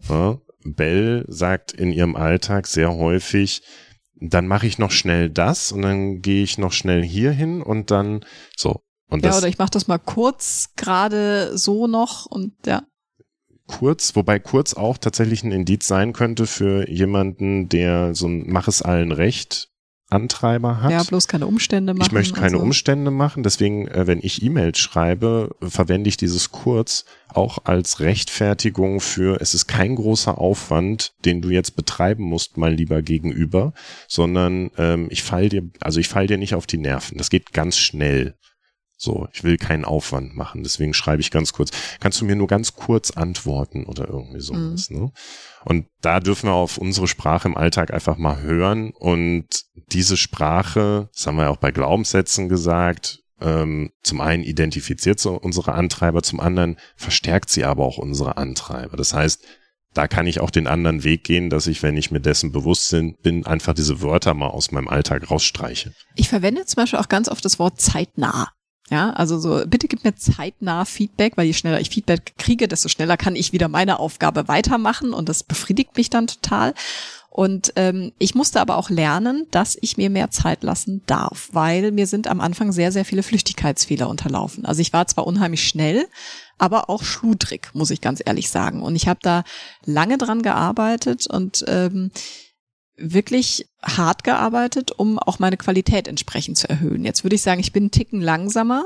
Ja, 0.07 0.39
Bell 0.63 1.25
sagt 1.27 1.71
in 1.71 1.91
ihrem 1.91 2.15
Alltag 2.15 2.67
sehr 2.67 2.93
häufig, 2.93 3.63
dann 4.15 4.45
mache 4.45 4.67
ich 4.67 4.77
noch 4.77 4.91
schnell 4.91 5.29
das 5.31 5.71
und 5.71 5.81
dann 5.81 6.21
gehe 6.21 6.43
ich 6.43 6.59
noch 6.59 6.73
schnell 6.73 7.03
hier 7.03 7.31
hin 7.31 7.61
und 7.63 7.89
dann 7.89 8.23
so. 8.55 8.83
Und 9.11 9.25
ja, 9.25 9.37
oder 9.37 9.49
ich 9.49 9.57
mache 9.57 9.71
das 9.71 9.87
mal 9.87 9.99
kurz 9.99 10.69
gerade 10.77 11.57
so 11.57 11.85
noch 11.85 12.25
und 12.25 12.53
ja. 12.65 12.83
kurz, 13.67 14.15
wobei 14.15 14.39
kurz 14.39 14.73
auch 14.73 14.97
tatsächlich 14.97 15.43
ein 15.43 15.51
Indiz 15.51 15.85
sein 15.85 16.13
könnte 16.13 16.47
für 16.47 16.89
jemanden, 16.89 17.67
der 17.67 18.15
so 18.15 18.27
ein 18.27 18.45
Mach 18.47 18.69
es 18.69 18.81
allen 18.81 19.11
recht 19.11 19.67
Antreiber 20.11 20.81
hat. 20.81 20.91
Ja, 20.91 21.03
bloß 21.03 21.27
keine 21.27 21.45
Umstände 21.45 21.93
machen. 21.93 22.07
Ich 22.07 22.13
möchte 22.13 22.33
keine 22.33 22.53
also. 22.53 22.63
Umstände 22.63 23.11
machen, 23.11 23.43
deswegen, 23.43 23.87
äh, 23.87 24.07
wenn 24.07 24.19
ich 24.21 24.43
E-Mails 24.43 24.79
schreibe, 24.79 25.55
verwende 25.61 26.09
ich 26.09 26.17
dieses 26.17 26.51
kurz 26.51 27.05
auch 27.29 27.59
als 27.63 27.99
Rechtfertigung 27.99 28.99
für, 28.99 29.39
es 29.41 29.53
ist 29.53 29.67
kein 29.67 29.95
großer 29.95 30.37
Aufwand, 30.37 31.13
den 31.23 31.41
du 31.41 31.49
jetzt 31.49 31.75
betreiben 31.75 32.23
musst, 32.23 32.57
mein 32.57 32.75
lieber 32.75 33.01
Gegenüber, 33.01 33.73
sondern 34.07 34.71
ähm, 34.77 35.07
ich 35.09 35.23
fall 35.23 35.49
dir, 35.49 35.69
also 35.79 35.99
ich 35.99 36.09
fall 36.09 36.27
dir 36.27 36.37
nicht 36.37 36.55
auf 36.55 36.67
die 36.67 36.77
Nerven. 36.77 37.17
Das 37.17 37.29
geht 37.29 37.53
ganz 37.53 37.77
schnell. 37.77 38.35
So, 39.03 39.27
ich 39.33 39.43
will 39.43 39.57
keinen 39.57 39.83
Aufwand 39.83 40.35
machen, 40.35 40.61
deswegen 40.61 40.93
schreibe 40.93 41.21
ich 41.21 41.31
ganz 41.31 41.53
kurz. 41.53 41.71
Kannst 41.99 42.21
du 42.21 42.25
mir 42.25 42.35
nur 42.35 42.45
ganz 42.45 42.75
kurz 42.75 43.09
antworten 43.09 43.85
oder 43.85 44.07
irgendwie 44.07 44.41
sowas, 44.41 44.91
ne? 44.91 45.11
Und 45.65 45.87
da 46.01 46.19
dürfen 46.19 46.49
wir 46.49 46.53
auf 46.53 46.77
unsere 46.77 47.07
Sprache 47.07 47.47
im 47.47 47.57
Alltag 47.57 47.91
einfach 47.91 48.17
mal 48.17 48.41
hören 48.41 48.91
und 48.91 49.47
diese 49.91 50.17
Sprache, 50.17 51.09
das 51.15 51.25
haben 51.25 51.37
wir 51.37 51.45
ja 51.45 51.49
auch 51.49 51.57
bei 51.57 51.71
Glaubenssätzen 51.71 52.47
gesagt, 52.47 53.23
ähm, 53.39 53.89
zum 54.03 54.21
einen 54.21 54.43
identifiziert 54.43 55.19
sie 55.19 55.31
unsere 55.31 55.73
Antreiber, 55.73 56.21
zum 56.21 56.39
anderen 56.39 56.77
verstärkt 56.95 57.49
sie 57.49 57.65
aber 57.65 57.83
auch 57.85 57.97
unsere 57.97 58.37
Antreiber. 58.37 58.97
Das 58.97 59.15
heißt, 59.15 59.43
da 59.95 60.07
kann 60.07 60.27
ich 60.27 60.41
auch 60.41 60.51
den 60.51 60.67
anderen 60.67 61.03
Weg 61.03 61.23
gehen, 61.23 61.49
dass 61.49 61.65
ich, 61.65 61.81
wenn 61.81 61.97
ich 61.97 62.11
mir 62.11 62.21
dessen 62.21 62.51
bewusst 62.51 62.95
bin, 63.23 63.47
einfach 63.47 63.73
diese 63.73 64.03
Wörter 64.03 64.35
mal 64.35 64.49
aus 64.49 64.71
meinem 64.71 64.89
Alltag 64.89 65.31
rausstreiche. 65.31 65.91
Ich 66.15 66.29
verwende 66.29 66.67
zum 66.67 66.83
Beispiel 66.83 66.99
auch 66.99 67.09
ganz 67.09 67.29
oft 67.29 67.43
das 67.43 67.57
Wort 67.57 67.81
zeitnah. 67.81 68.51
Ja, 68.91 69.11
also 69.11 69.39
so, 69.39 69.63
bitte 69.65 69.87
gib 69.87 70.03
mir 70.03 70.15
zeitnah 70.17 70.83
Feedback, 70.83 71.37
weil 71.37 71.45
je 71.45 71.53
schneller 71.53 71.79
ich 71.79 71.89
Feedback 71.89 72.33
kriege, 72.37 72.67
desto 72.67 72.89
schneller 72.89 73.15
kann 73.15 73.37
ich 73.37 73.53
wieder 73.53 73.69
meine 73.69 73.99
Aufgabe 73.99 74.49
weitermachen 74.49 75.13
und 75.13 75.29
das 75.29 75.43
befriedigt 75.43 75.95
mich 75.95 76.09
dann 76.09 76.27
total. 76.27 76.73
Und 77.29 77.71
ähm, 77.77 78.11
ich 78.19 78.35
musste 78.35 78.59
aber 78.59 78.75
auch 78.75 78.89
lernen, 78.89 79.47
dass 79.51 79.77
ich 79.79 79.95
mir 79.95 80.09
mehr 80.09 80.29
Zeit 80.29 80.61
lassen 80.63 81.01
darf, 81.05 81.47
weil 81.53 81.93
mir 81.93 82.05
sind 82.05 82.27
am 82.27 82.41
Anfang 82.41 82.73
sehr, 82.73 82.91
sehr 82.91 83.05
viele 83.05 83.23
Flüchtigkeitsfehler 83.23 84.09
unterlaufen. 84.09 84.65
Also 84.65 84.81
ich 84.81 84.91
war 84.91 85.07
zwar 85.07 85.25
unheimlich 85.25 85.65
schnell, 85.65 86.05
aber 86.57 86.89
auch 86.89 87.03
schludrig, 87.03 87.69
muss 87.73 87.91
ich 87.91 88.01
ganz 88.01 88.21
ehrlich 88.25 88.49
sagen. 88.49 88.83
Und 88.83 88.97
ich 88.97 89.07
habe 89.07 89.21
da 89.23 89.45
lange 89.85 90.17
dran 90.17 90.41
gearbeitet 90.41 91.27
und 91.27 91.63
ähm, 91.69 92.11
wirklich 92.97 93.67
hart 93.81 94.23
gearbeitet, 94.23 94.91
um 94.91 95.17
auch 95.19 95.39
meine 95.39 95.57
Qualität 95.57 96.07
entsprechend 96.07 96.57
zu 96.57 96.69
erhöhen. 96.69 97.05
Jetzt 97.05 97.23
würde 97.23 97.35
ich 97.35 97.41
sagen, 97.41 97.59
ich 97.59 97.71
bin 97.71 97.83
einen 97.83 97.91
Ticken 97.91 98.21
langsamer, 98.21 98.85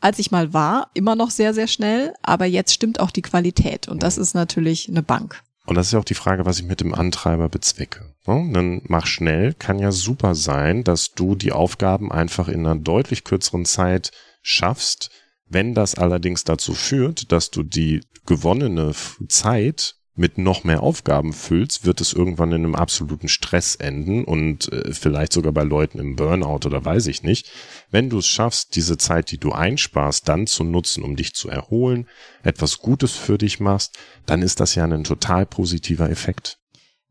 als 0.00 0.18
ich 0.18 0.30
mal 0.30 0.52
war, 0.52 0.90
immer 0.94 1.14
noch 1.14 1.30
sehr, 1.30 1.54
sehr 1.54 1.66
schnell, 1.66 2.14
aber 2.22 2.46
jetzt 2.46 2.72
stimmt 2.72 3.00
auch 3.00 3.10
die 3.10 3.22
Qualität 3.22 3.88
und 3.88 4.02
das 4.02 4.18
ist 4.18 4.34
natürlich 4.34 4.88
eine 4.88 5.02
Bank. 5.02 5.42
Und 5.66 5.76
das 5.76 5.86
ist 5.86 5.92
ja 5.92 5.98
auch 5.98 6.04
die 6.04 6.14
Frage, 6.14 6.46
was 6.46 6.58
ich 6.58 6.64
mit 6.64 6.80
dem 6.80 6.94
Antreiber 6.94 7.48
bezwecke. 7.48 8.14
Ne? 8.26 8.50
Dann 8.52 8.82
mach 8.88 9.06
schnell, 9.06 9.54
kann 9.54 9.78
ja 9.78 9.92
super 9.92 10.34
sein, 10.34 10.84
dass 10.84 11.12
du 11.12 11.34
die 11.34 11.52
Aufgaben 11.52 12.10
einfach 12.10 12.48
in 12.48 12.66
einer 12.66 12.76
deutlich 12.76 13.24
kürzeren 13.24 13.64
Zeit 13.66 14.10
schaffst. 14.42 15.10
Wenn 15.46 15.74
das 15.74 15.94
allerdings 15.94 16.44
dazu 16.44 16.74
führt, 16.74 17.30
dass 17.30 17.50
du 17.50 17.62
die 17.62 18.00
gewonnene 18.26 18.92
Zeit 19.28 19.96
mit 20.20 20.36
noch 20.36 20.64
mehr 20.64 20.82
Aufgaben 20.82 21.32
füllst, 21.32 21.86
wird 21.86 22.02
es 22.02 22.12
irgendwann 22.12 22.52
in 22.52 22.64
einem 22.64 22.74
absoluten 22.74 23.28
Stress 23.28 23.74
enden 23.74 24.24
und 24.24 24.70
äh, 24.70 24.92
vielleicht 24.92 25.32
sogar 25.32 25.52
bei 25.52 25.62
Leuten 25.62 25.98
im 25.98 26.14
Burnout 26.14 26.66
oder 26.66 26.84
weiß 26.84 27.06
ich 27.06 27.22
nicht. 27.22 27.50
Wenn 27.90 28.10
du 28.10 28.18
es 28.18 28.26
schaffst, 28.26 28.76
diese 28.76 28.98
Zeit, 28.98 29.30
die 29.30 29.38
du 29.38 29.52
einsparst, 29.52 30.28
dann 30.28 30.46
zu 30.46 30.62
nutzen, 30.62 31.02
um 31.02 31.16
dich 31.16 31.32
zu 31.32 31.48
erholen, 31.48 32.06
etwas 32.42 32.78
Gutes 32.78 33.12
für 33.12 33.38
dich 33.38 33.60
machst, 33.60 33.98
dann 34.26 34.42
ist 34.42 34.60
das 34.60 34.74
ja 34.74 34.84
ein 34.84 35.04
total 35.04 35.46
positiver 35.46 36.10
Effekt. 36.10 36.59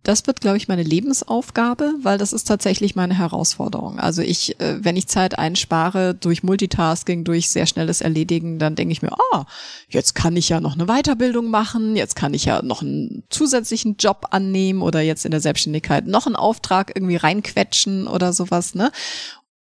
Das 0.03 0.25
wird, 0.27 0.39
glaube 0.39 0.55
ich, 0.55 0.69
meine 0.69 0.83
Lebensaufgabe, 0.83 1.93
weil 2.01 2.17
das 2.17 2.31
ist 2.31 2.45
tatsächlich 2.45 2.95
meine 2.95 3.17
Herausforderung. 3.17 3.99
Also 3.99 4.21
ich, 4.21 4.57
äh, 4.61 4.83
wenn 4.83 4.95
ich 4.95 5.07
Zeit 5.07 5.37
einspare 5.37 6.15
durch 6.15 6.41
Multitasking, 6.41 7.25
durch 7.25 7.49
sehr 7.49 7.65
schnelles 7.65 7.99
Erledigen, 7.99 8.59
dann 8.59 8.75
denke 8.75 8.93
ich 8.93 9.01
mir, 9.01 9.11
ah, 9.33 9.45
jetzt 9.89 10.15
kann 10.15 10.37
ich 10.37 10.47
ja 10.47 10.61
noch 10.61 10.75
eine 10.75 10.85
Weiterbildung 10.85 11.49
machen, 11.49 11.97
jetzt 11.97 12.15
kann 12.15 12.33
ich 12.33 12.45
ja 12.45 12.61
noch 12.61 12.81
einen 12.81 13.23
zusätzlichen 13.29 13.97
Job 13.97 14.27
annehmen 14.31 14.81
oder 14.81 15.01
jetzt 15.01 15.25
in 15.25 15.31
der 15.31 15.41
Selbstständigkeit 15.41 16.07
noch 16.07 16.27
einen 16.27 16.37
Auftrag 16.37 16.95
irgendwie 16.95 17.17
reinquetschen 17.17 18.07
oder 18.07 18.31
sowas, 18.31 18.75
ne? 18.75 18.91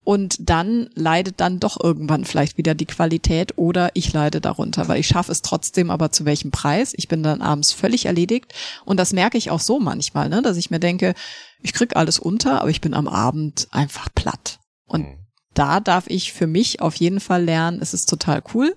Und 0.06 0.48
dann 0.48 0.88
leidet 0.94 1.40
dann 1.40 1.58
doch 1.58 1.82
irgendwann 1.82 2.24
vielleicht 2.24 2.58
wieder 2.58 2.76
die 2.76 2.86
Qualität 2.86 3.58
oder 3.58 3.90
ich 3.94 4.12
leide 4.12 4.40
darunter, 4.40 4.86
weil 4.86 5.00
ich 5.00 5.08
schaffe 5.08 5.32
es 5.32 5.42
trotzdem, 5.42 5.90
aber 5.90 6.12
zu 6.12 6.24
welchem 6.24 6.52
Preis? 6.52 6.92
Ich 6.96 7.08
bin 7.08 7.24
dann 7.24 7.42
abends 7.42 7.72
völlig 7.72 8.06
erledigt. 8.06 8.54
Und 8.84 9.00
das 9.00 9.12
merke 9.12 9.36
ich 9.36 9.50
auch 9.50 9.58
so 9.58 9.80
manchmal, 9.80 10.28
ne, 10.28 10.42
dass 10.42 10.58
ich 10.58 10.70
mir 10.70 10.78
denke, 10.78 11.14
ich 11.60 11.72
krieg 11.72 11.96
alles 11.96 12.20
unter, 12.20 12.60
aber 12.60 12.70
ich 12.70 12.80
bin 12.80 12.94
am 12.94 13.08
Abend 13.08 13.66
einfach 13.72 14.08
platt. 14.14 14.60
Und 14.86 15.02
Mhm. 15.02 15.18
da 15.54 15.80
darf 15.80 16.04
ich 16.06 16.32
für 16.32 16.46
mich 16.46 16.80
auf 16.80 16.94
jeden 16.94 17.18
Fall 17.18 17.42
lernen, 17.42 17.80
es 17.82 17.92
ist 17.92 18.08
total 18.08 18.44
cool, 18.54 18.76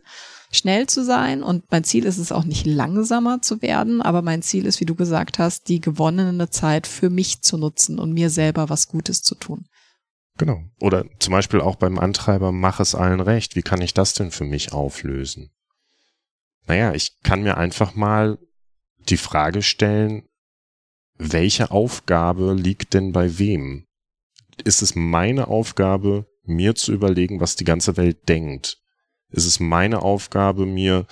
schnell 0.52 0.88
zu 0.88 1.04
sein. 1.06 1.44
Und 1.44 1.66
mein 1.70 1.84
Ziel 1.84 2.06
ist 2.06 2.18
es 2.18 2.32
auch 2.32 2.44
nicht 2.44 2.66
langsamer 2.66 3.44
zu 3.44 3.62
werden, 3.62 4.02
aber 4.02 4.24
mein 4.24 4.42
Ziel 4.42 4.66
ist, 4.66 4.80
wie 4.80 4.86
du 4.86 4.96
gesagt 4.96 5.38
hast, 5.38 5.70
die 5.70 5.80
gewonnene 5.80 6.50
Zeit 6.50 6.88
für 6.88 7.12
mich 7.12 7.44
zu 7.44 7.60
nutzen 7.60 8.00
und 8.00 8.14
mir 8.14 8.32
selber 8.32 8.68
was 8.70 8.88
Gutes 8.88 9.22
zu 9.22 9.36
tun. 9.36 9.66
Genau. 10.40 10.64
Oder 10.80 11.06
zum 11.20 11.34
Beispiel 11.34 11.60
auch 11.60 11.76
beim 11.76 12.00
Antreiber, 12.00 12.54
mach 12.54 12.80
es 12.80 12.96
allen 12.96 13.20
recht. 13.20 13.58
Wie 13.58 13.62
kann 13.62 13.82
ich 13.82 13.94
das 13.94 14.14
denn 14.14 14.32
für 14.32 14.46
mich 14.46 14.72
auflösen? 14.72 15.52
Naja, 16.66 16.94
ich 16.94 17.22
kann 17.24 17.44
mir 17.44 17.58
einfach 17.58 17.94
mal 17.94 18.40
die 18.98 19.18
Frage 19.18 19.62
stellen, 19.62 20.24
welche 21.16 21.72
Aufgabe 21.72 22.54
liegt 22.54 22.94
denn 22.94 23.12
bei 23.12 23.38
wem? 23.38 23.86
Ist 24.64 24.82
es 24.82 24.96
meine 24.96 25.50
Aufgabe, 25.50 26.26
mir 26.44 26.74
zu 26.74 26.94
überlegen, 26.94 27.42
was 27.42 27.58
die 27.58 27.66
ganze 27.66 27.98
Welt 27.98 28.30
denkt? 28.30 28.78
Ist 29.30 29.46
es 29.46 29.60
meine 29.60 30.02
Aufgabe, 30.04 30.66
mir 30.66 31.06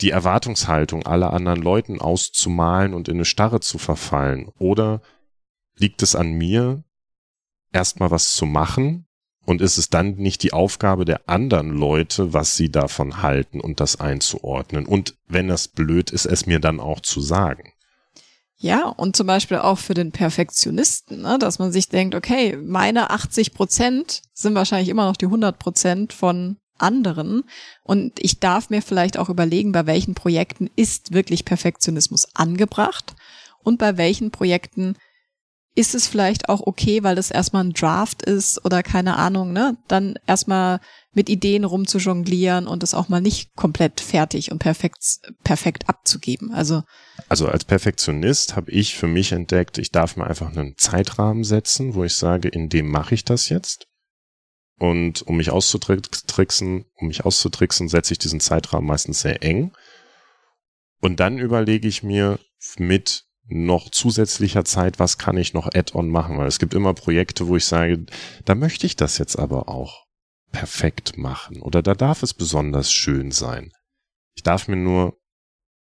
die 0.00 0.10
Erwartungshaltung 0.10 1.04
aller 1.06 1.32
anderen 1.32 1.60
Leuten 1.60 2.00
auszumalen 2.00 2.94
und 2.94 3.08
in 3.08 3.16
eine 3.16 3.24
Starre 3.24 3.58
zu 3.58 3.78
verfallen? 3.78 4.48
Oder 4.58 5.02
liegt 5.76 6.04
es 6.04 6.14
an 6.14 6.30
mir, 6.30 6.84
erstmal 7.72 8.10
was 8.10 8.34
zu 8.34 8.46
machen 8.46 9.06
und 9.46 9.60
ist 9.60 9.78
es 9.78 9.90
dann 9.90 10.16
nicht 10.16 10.42
die 10.42 10.52
Aufgabe 10.52 11.04
der 11.04 11.28
anderen 11.28 11.70
Leute, 11.70 12.32
was 12.32 12.56
sie 12.56 12.70
davon 12.70 13.22
halten 13.22 13.60
und 13.60 13.80
das 13.80 14.00
einzuordnen 14.00 14.86
und 14.86 15.16
wenn 15.26 15.48
das 15.48 15.68
blöd 15.68 16.10
ist, 16.10 16.26
es 16.26 16.46
mir 16.46 16.60
dann 16.60 16.80
auch 16.80 17.00
zu 17.00 17.20
sagen. 17.20 17.72
Ja, 18.62 18.88
und 18.88 19.16
zum 19.16 19.26
Beispiel 19.26 19.56
auch 19.56 19.78
für 19.78 19.94
den 19.94 20.12
Perfektionisten, 20.12 21.22
ne, 21.22 21.38
dass 21.38 21.58
man 21.58 21.72
sich 21.72 21.88
denkt, 21.88 22.14
okay, 22.14 22.58
meine 22.58 23.08
80 23.08 23.54
Prozent 23.54 24.20
sind 24.34 24.54
wahrscheinlich 24.54 24.90
immer 24.90 25.06
noch 25.06 25.16
die 25.16 25.24
100 25.24 25.58
Prozent 25.58 26.12
von 26.12 26.58
anderen. 26.76 27.44
Und 27.84 28.22
ich 28.22 28.38
darf 28.38 28.68
mir 28.68 28.82
vielleicht 28.82 29.18
auch 29.18 29.30
überlegen, 29.30 29.72
bei 29.72 29.86
welchen 29.86 30.14
Projekten 30.14 30.68
ist 30.76 31.14
wirklich 31.14 31.46
Perfektionismus 31.46 32.28
angebracht 32.34 33.14
und 33.62 33.78
bei 33.78 33.96
welchen 33.96 34.30
Projekten 34.30 34.96
ist 35.74 35.94
es 35.94 36.08
vielleicht 36.08 36.48
auch 36.48 36.60
okay, 36.66 37.02
weil 37.04 37.14
das 37.14 37.30
erstmal 37.30 37.64
ein 37.64 37.72
Draft 37.72 38.22
ist 38.22 38.64
oder 38.64 38.82
keine 38.82 39.16
Ahnung, 39.16 39.52
ne? 39.52 39.76
Dann 39.86 40.18
erstmal 40.26 40.80
mit 41.12 41.28
Ideen 41.28 41.64
rumzujonglieren 41.64 42.66
und 42.66 42.82
es 42.82 42.94
auch 42.94 43.08
mal 43.08 43.20
nicht 43.20 43.54
komplett 43.54 44.00
fertig 44.00 44.50
und 44.50 44.58
perfekt, 44.58 44.98
perfekt 45.44 45.88
abzugeben. 45.88 46.52
Also 46.52 46.82
Also 47.28 47.46
als 47.46 47.64
Perfektionist 47.64 48.56
habe 48.56 48.70
ich 48.70 48.96
für 48.96 49.06
mich 49.06 49.32
entdeckt, 49.32 49.78
ich 49.78 49.90
darf 49.90 50.16
mir 50.16 50.26
einfach 50.26 50.50
einen 50.50 50.74
Zeitrahmen 50.76 51.44
setzen, 51.44 51.94
wo 51.94 52.04
ich 52.04 52.14
sage, 52.14 52.48
in 52.48 52.68
dem 52.68 52.90
mache 52.90 53.14
ich 53.14 53.24
das 53.24 53.48
jetzt. 53.48 53.86
Und 54.78 55.22
um 55.22 55.36
mich 55.36 55.50
auszutricksen, 55.50 56.86
um 56.94 57.08
mich 57.08 57.24
auszutricksen, 57.24 57.88
setze 57.88 58.14
ich 58.14 58.18
diesen 58.18 58.40
Zeitrahmen 58.40 58.86
meistens 58.86 59.20
sehr 59.20 59.42
eng. 59.42 59.72
Und 61.00 61.20
dann 61.20 61.38
überlege 61.38 61.86
ich 61.86 62.02
mir 62.02 62.38
mit 62.76 63.24
noch 63.50 63.90
zusätzlicher 63.90 64.64
Zeit, 64.64 64.98
was 64.98 65.18
kann 65.18 65.36
ich 65.36 65.54
noch 65.54 65.68
add-on 65.74 66.08
machen? 66.08 66.38
Weil 66.38 66.46
es 66.46 66.58
gibt 66.58 66.74
immer 66.74 66.94
Projekte, 66.94 67.48
wo 67.48 67.56
ich 67.56 67.64
sage, 67.64 68.06
da 68.44 68.54
möchte 68.54 68.86
ich 68.86 68.96
das 68.96 69.18
jetzt 69.18 69.36
aber 69.36 69.68
auch 69.68 70.06
perfekt 70.52 71.18
machen 71.18 71.60
oder 71.60 71.82
da 71.82 71.94
darf 71.94 72.22
es 72.22 72.34
besonders 72.34 72.92
schön 72.92 73.30
sein. 73.30 73.72
Ich 74.34 74.42
darf 74.42 74.68
mir 74.68 74.76
nur 74.76 75.16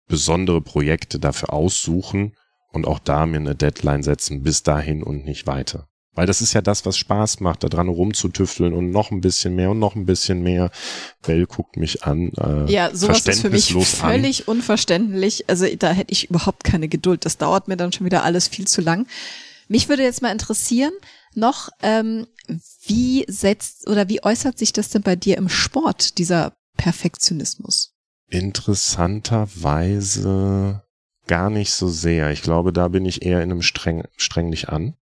besondere 0.09 0.61
Projekte 0.61 1.19
dafür 1.19 1.53
aussuchen 1.53 2.35
und 2.73 2.87
auch 2.87 2.99
da 2.99 3.27
mir 3.27 3.37
eine 3.39 3.55
Deadline 3.55 4.03
setzen, 4.03 4.43
bis 4.43 4.63
dahin 4.63 5.03
und 5.03 5.25
nicht 5.25 5.47
weiter. 5.47 5.89
Weil 6.15 6.27
das 6.27 6.41
ist 6.41 6.53
ja 6.53 6.63
das, 6.63 6.85
was 6.85 6.97
Spaß 6.97 7.39
macht, 7.41 7.63
da 7.63 7.69
dran 7.69 7.89
rumzutüfteln 7.89 8.73
und 8.73 8.91
noch 8.91 9.13
ein 9.13 9.21
bisschen 9.21 9.55
mehr 9.55 9.71
und 9.71 9.79
noch 9.79 9.95
ein 9.95 10.05
bisschen 10.05 10.43
mehr. 10.43 10.71
Bell 11.23 11.47
guckt 11.47 11.77
mich 11.77 12.03
an. 12.05 12.33
Äh, 12.37 12.73
ja, 12.73 12.91
sowas 12.93 13.25
ist 13.27 13.41
für 13.41 13.51
mich 13.51 13.73
völlig 13.73 14.49
an. 14.49 14.57
unverständlich. 14.57 15.49
Also 15.49 15.67
da 15.77 15.93
hätte 15.93 16.13
ich 16.13 16.31
überhaupt 16.31 16.65
keine 16.65 16.89
Geduld. 16.89 17.25
Das 17.25 17.39
dauert 17.39 17.69
mir 17.69 17.77
dann 17.77 17.93
schon 17.93 18.05
wieder 18.05 18.25
alles 18.25 18.49
viel 18.49 18.67
zu 18.67 18.81
lang. 18.81 19.07
Mich 19.69 19.89
würde 19.89 20.03
jetzt 20.03 20.23
mal 20.23 20.33
interessieren, 20.33 20.93
noch, 21.35 21.69
ähm, 21.83 22.27
wie 22.85 23.25
setzt 23.29 23.87
oder 23.89 24.09
wie 24.09 24.25
äußert 24.25 24.59
sich 24.59 24.73
das 24.73 24.89
denn 24.89 25.03
bei 25.03 25.15
dir 25.15 25.37
im 25.37 25.49
Sport, 25.49 26.19
dieser 26.19 26.57
Perfektionismus? 26.77 27.95
Interessanterweise 28.29 30.83
gar 31.27 31.51
nicht 31.51 31.73
so 31.73 31.89
sehr. 31.89 32.33
Ich 32.33 32.43
glaube, 32.43 32.73
da 32.73 32.89
bin 32.89 33.07
ich 33.07 33.23
eher 33.23 33.41
in 33.43 33.53
einem 33.53 33.63
streng, 33.63 34.03
streng 34.17 34.51
dich 34.51 34.69
an. 34.69 34.97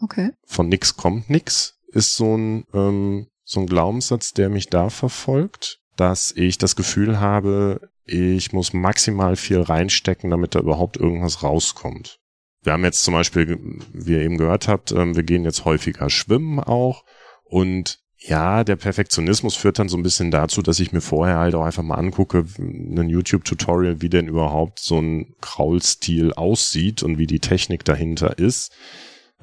Okay. 0.00 0.30
Von 0.44 0.68
nix 0.68 0.96
kommt 0.96 1.28
nix 1.30 1.78
ist 1.88 2.16
so 2.16 2.36
ein, 2.36 2.64
ähm, 2.74 3.26
so 3.44 3.60
ein 3.60 3.66
Glaubenssatz, 3.66 4.32
der 4.32 4.48
mich 4.48 4.68
da 4.68 4.90
verfolgt, 4.90 5.80
dass 5.96 6.32
ich 6.32 6.58
das 6.58 6.76
Gefühl 6.76 7.18
habe, 7.18 7.90
ich 8.04 8.52
muss 8.52 8.72
maximal 8.72 9.36
viel 9.36 9.60
reinstecken, 9.60 10.30
damit 10.30 10.54
da 10.54 10.60
überhaupt 10.60 10.96
irgendwas 10.96 11.42
rauskommt. 11.42 12.18
Wir 12.62 12.72
haben 12.72 12.84
jetzt 12.84 13.02
zum 13.02 13.14
Beispiel, 13.14 13.58
wie 13.92 14.12
ihr 14.12 14.20
eben 14.20 14.38
gehört 14.38 14.68
habt, 14.68 14.92
ähm, 14.92 15.16
wir 15.16 15.22
gehen 15.22 15.44
jetzt 15.44 15.64
häufiger 15.64 16.10
schwimmen 16.10 16.60
auch 16.60 17.04
und 17.44 18.00
ja, 18.20 18.64
der 18.64 18.76
Perfektionismus 18.76 19.54
führt 19.54 19.78
dann 19.78 19.88
so 19.88 19.96
ein 19.96 20.02
bisschen 20.02 20.32
dazu, 20.32 20.60
dass 20.60 20.80
ich 20.80 20.92
mir 20.92 21.00
vorher 21.00 21.38
halt 21.38 21.54
auch 21.54 21.64
einfach 21.64 21.84
mal 21.84 21.94
angucke, 21.94 22.44
ein 22.58 23.08
YouTube-Tutorial, 23.08 24.02
wie 24.02 24.08
denn 24.08 24.26
überhaupt 24.26 24.80
so 24.80 24.98
ein 24.98 25.36
Kraulstil 25.40 26.32
aussieht 26.32 27.04
und 27.04 27.18
wie 27.18 27.28
die 27.28 27.38
Technik 27.38 27.84
dahinter 27.84 28.36
ist. 28.38 28.72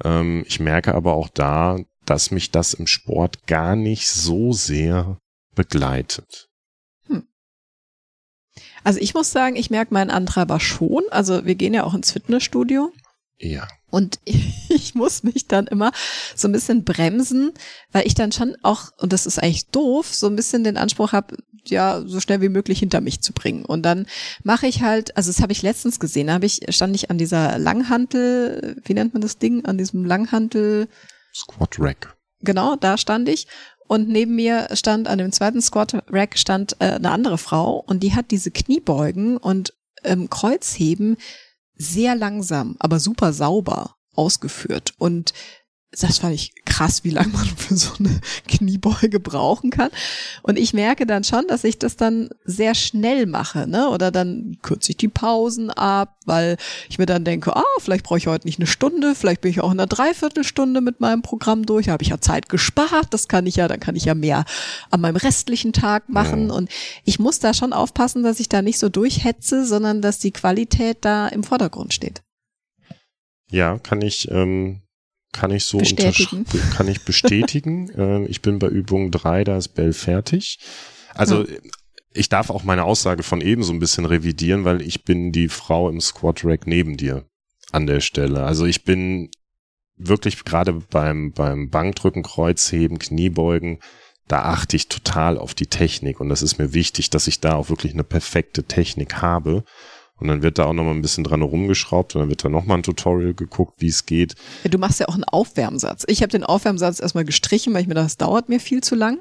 Ähm, 0.04 0.44
ich 0.46 0.60
merke 0.60 0.94
aber 0.94 1.14
auch 1.14 1.28
da, 1.28 1.78
dass 2.04 2.30
mich 2.30 2.50
das 2.50 2.74
im 2.74 2.86
Sport 2.86 3.46
gar 3.46 3.76
nicht 3.76 4.08
so 4.08 4.52
sehr 4.52 5.18
begleitet. 5.54 6.48
Hm. 7.06 7.26
Also 8.84 9.00
ich 9.00 9.14
muss 9.14 9.32
sagen, 9.32 9.56
ich 9.56 9.70
merke 9.70 9.92
meinen 9.92 10.10
Antreiber 10.10 10.60
schon. 10.60 11.04
Also 11.10 11.44
wir 11.44 11.54
gehen 11.54 11.74
ja 11.74 11.84
auch 11.84 11.94
ins 11.94 12.12
Fitnessstudio. 12.12 12.92
Ja. 13.38 13.66
Und 13.96 14.20
ich 14.68 14.94
muss 14.94 15.22
mich 15.22 15.48
dann 15.48 15.66
immer 15.66 15.90
so 16.34 16.48
ein 16.48 16.52
bisschen 16.52 16.84
bremsen, 16.84 17.52
weil 17.92 18.06
ich 18.06 18.14
dann 18.14 18.30
schon 18.30 18.54
auch, 18.62 18.90
und 18.98 19.14
das 19.14 19.24
ist 19.24 19.42
eigentlich 19.42 19.68
doof, 19.68 20.14
so 20.14 20.26
ein 20.26 20.36
bisschen 20.36 20.64
den 20.64 20.76
Anspruch 20.76 21.12
habe, 21.12 21.38
ja, 21.64 22.02
so 22.04 22.20
schnell 22.20 22.42
wie 22.42 22.50
möglich 22.50 22.78
hinter 22.80 23.00
mich 23.00 23.22
zu 23.22 23.32
bringen. 23.32 23.64
Und 23.64 23.84
dann 23.84 24.06
mache 24.44 24.66
ich 24.66 24.82
halt, 24.82 25.16
also 25.16 25.30
das 25.30 25.40
habe 25.40 25.52
ich 25.52 25.62
letztens 25.62 25.98
gesehen, 25.98 26.26
da 26.26 26.34
habe 26.34 26.44
ich, 26.44 26.60
stand 26.68 26.94
ich 26.94 27.10
an 27.10 27.16
dieser 27.16 27.58
Langhantel, 27.58 28.76
wie 28.84 28.92
nennt 28.92 29.14
man 29.14 29.22
das 29.22 29.38
Ding, 29.38 29.64
an 29.64 29.78
diesem 29.78 30.04
Langhantel. 30.04 30.88
Squat 31.34 31.76
Rack. 31.78 32.14
Genau, 32.40 32.76
da 32.76 32.98
stand 32.98 33.30
ich. 33.30 33.46
Und 33.88 34.10
neben 34.10 34.34
mir 34.34 34.68
stand, 34.74 35.08
an 35.08 35.16
dem 35.16 35.32
zweiten 35.32 35.62
Squat 35.62 35.94
Rack 36.10 36.36
stand 36.36 36.76
äh, 36.80 36.90
eine 36.90 37.12
andere 37.12 37.38
Frau 37.38 37.82
und 37.86 38.02
die 38.02 38.14
hat 38.14 38.30
diese 38.30 38.50
Kniebeugen 38.50 39.38
und 39.38 39.72
ähm, 40.04 40.28
Kreuzheben 40.28 41.16
sehr 41.76 42.14
langsam, 42.14 42.76
aber 42.78 43.00
super 43.00 43.32
sauber 43.32 43.96
ausgeführt. 44.14 44.94
Und 44.98 45.32
das 46.02 46.18
fand 46.18 46.34
ich 46.34 46.52
krass, 46.64 47.04
wie 47.04 47.10
lange 47.10 47.28
man 47.32 47.46
für 47.46 47.76
so 47.76 47.92
eine 47.98 48.20
Kniebeuge 48.48 49.20
brauchen 49.20 49.70
kann. 49.70 49.90
Und 50.42 50.58
ich 50.58 50.74
merke 50.74 51.06
dann 51.06 51.24
schon, 51.24 51.46
dass 51.48 51.64
ich 51.64 51.78
das 51.78 51.96
dann 51.96 52.28
sehr 52.44 52.74
schnell 52.74 53.26
mache, 53.26 53.66
ne? 53.66 53.88
Oder 53.88 54.10
dann 54.10 54.58
kürze 54.62 54.90
ich 54.90 54.96
die 54.96 55.08
Pausen 55.08 55.70
ab, 55.70 56.18
weil 56.26 56.56
ich 56.88 56.98
mir 56.98 57.06
dann 57.06 57.24
denke, 57.24 57.56
ah, 57.56 57.62
vielleicht 57.78 58.04
brauche 58.04 58.18
ich 58.18 58.26
heute 58.26 58.46
nicht 58.46 58.58
eine 58.58 58.66
Stunde, 58.66 59.14
vielleicht 59.14 59.40
bin 59.40 59.50
ich 59.50 59.60
auch 59.60 59.72
in 59.72 59.80
einer 59.80 59.86
Dreiviertelstunde 59.86 60.80
mit 60.80 61.00
meinem 61.00 61.22
Programm 61.22 61.64
durch, 61.64 61.88
habe 61.88 62.02
ich 62.02 62.10
ja 62.10 62.20
Zeit 62.20 62.48
gespart, 62.48 63.08
das 63.10 63.28
kann 63.28 63.46
ich 63.46 63.56
ja, 63.56 63.68
dann 63.68 63.80
kann 63.80 63.96
ich 63.96 64.04
ja 64.04 64.14
mehr 64.14 64.44
an 64.90 65.00
meinem 65.00 65.16
restlichen 65.16 65.72
Tag 65.72 66.08
machen. 66.08 66.48
Ja. 66.48 66.54
Und 66.54 66.70
ich 67.04 67.18
muss 67.18 67.38
da 67.38 67.54
schon 67.54 67.72
aufpassen, 67.72 68.22
dass 68.22 68.40
ich 68.40 68.48
da 68.48 68.62
nicht 68.62 68.78
so 68.78 68.88
durchhetze, 68.88 69.64
sondern 69.64 70.02
dass 70.02 70.18
die 70.18 70.32
Qualität 70.32 70.98
da 71.00 71.28
im 71.28 71.44
Vordergrund 71.44 71.94
steht. 71.94 72.22
Ja, 73.50 73.78
kann 73.78 74.02
ich 74.02 74.28
ähm, 74.30 74.82
kann 75.36 75.50
ich 75.50 75.64
so 75.64 75.78
bestätigen. 75.78 76.44
kann 76.76 76.88
ich 76.88 77.04
bestätigen. 77.04 77.90
äh, 77.96 78.24
ich 78.26 78.42
bin 78.42 78.58
bei 78.58 78.68
Übung 78.68 79.10
drei, 79.10 79.44
da 79.44 79.56
ist 79.56 79.68
Bell 79.68 79.92
fertig. 79.92 80.58
Also 81.14 81.46
hm. 81.46 81.56
ich 82.12 82.28
darf 82.28 82.50
auch 82.50 82.64
meine 82.64 82.84
Aussage 82.84 83.22
von 83.22 83.40
eben 83.40 83.62
so 83.62 83.72
ein 83.72 83.78
bisschen 83.78 84.06
revidieren, 84.06 84.64
weil 84.64 84.82
ich 84.82 85.04
bin 85.04 85.32
die 85.32 85.48
Frau 85.48 85.88
im 85.88 86.00
Squat 86.00 86.44
Rack 86.44 86.66
neben 86.66 86.96
dir 86.96 87.24
an 87.72 87.86
der 87.86 88.00
Stelle. 88.00 88.44
Also 88.44 88.64
ich 88.66 88.84
bin 88.84 89.30
wirklich 89.96 90.44
gerade 90.44 90.72
beim 90.72 91.32
beim 91.32 91.70
Bankdrücken, 91.70 92.22
Kreuzheben, 92.22 92.98
Kniebeugen, 92.98 93.78
da 94.28 94.42
achte 94.42 94.76
ich 94.76 94.88
total 94.88 95.38
auf 95.38 95.54
die 95.54 95.66
Technik 95.66 96.20
und 96.20 96.28
das 96.28 96.42
ist 96.42 96.58
mir 96.58 96.74
wichtig, 96.74 97.10
dass 97.10 97.26
ich 97.26 97.40
da 97.40 97.54
auch 97.54 97.70
wirklich 97.70 97.92
eine 97.92 98.04
perfekte 98.04 98.64
Technik 98.64 99.22
habe. 99.22 99.64
Und 100.18 100.28
dann 100.28 100.42
wird 100.42 100.58
da 100.58 100.64
auch 100.64 100.72
noch 100.72 100.84
mal 100.84 100.92
ein 100.92 101.02
bisschen 101.02 101.24
dran 101.24 101.42
rumgeschraubt 101.42 102.14
und 102.14 102.20
dann 102.20 102.28
wird 102.30 102.42
da 102.42 102.48
noch 102.48 102.64
mal 102.64 102.74
ein 102.74 102.82
Tutorial 102.82 103.34
geguckt, 103.34 103.74
wie 103.78 103.88
es 103.88 104.06
geht. 104.06 104.34
Ja, 104.64 104.70
du 104.70 104.78
machst 104.78 104.98
ja 104.98 105.08
auch 105.08 105.14
einen 105.14 105.24
Aufwärmsatz. 105.24 106.04
Ich 106.08 106.22
habe 106.22 106.30
den 106.30 106.44
Aufwärmsatz 106.44 107.00
erstmal 107.00 107.24
gestrichen, 107.24 107.74
weil 107.74 107.82
ich 107.82 107.86
mir 107.86 107.94
dachte, 107.94 108.06
das 108.06 108.16
dauert 108.16 108.48
mir 108.48 108.60
viel 108.60 108.82
zu 108.82 108.94
lang. 108.94 109.20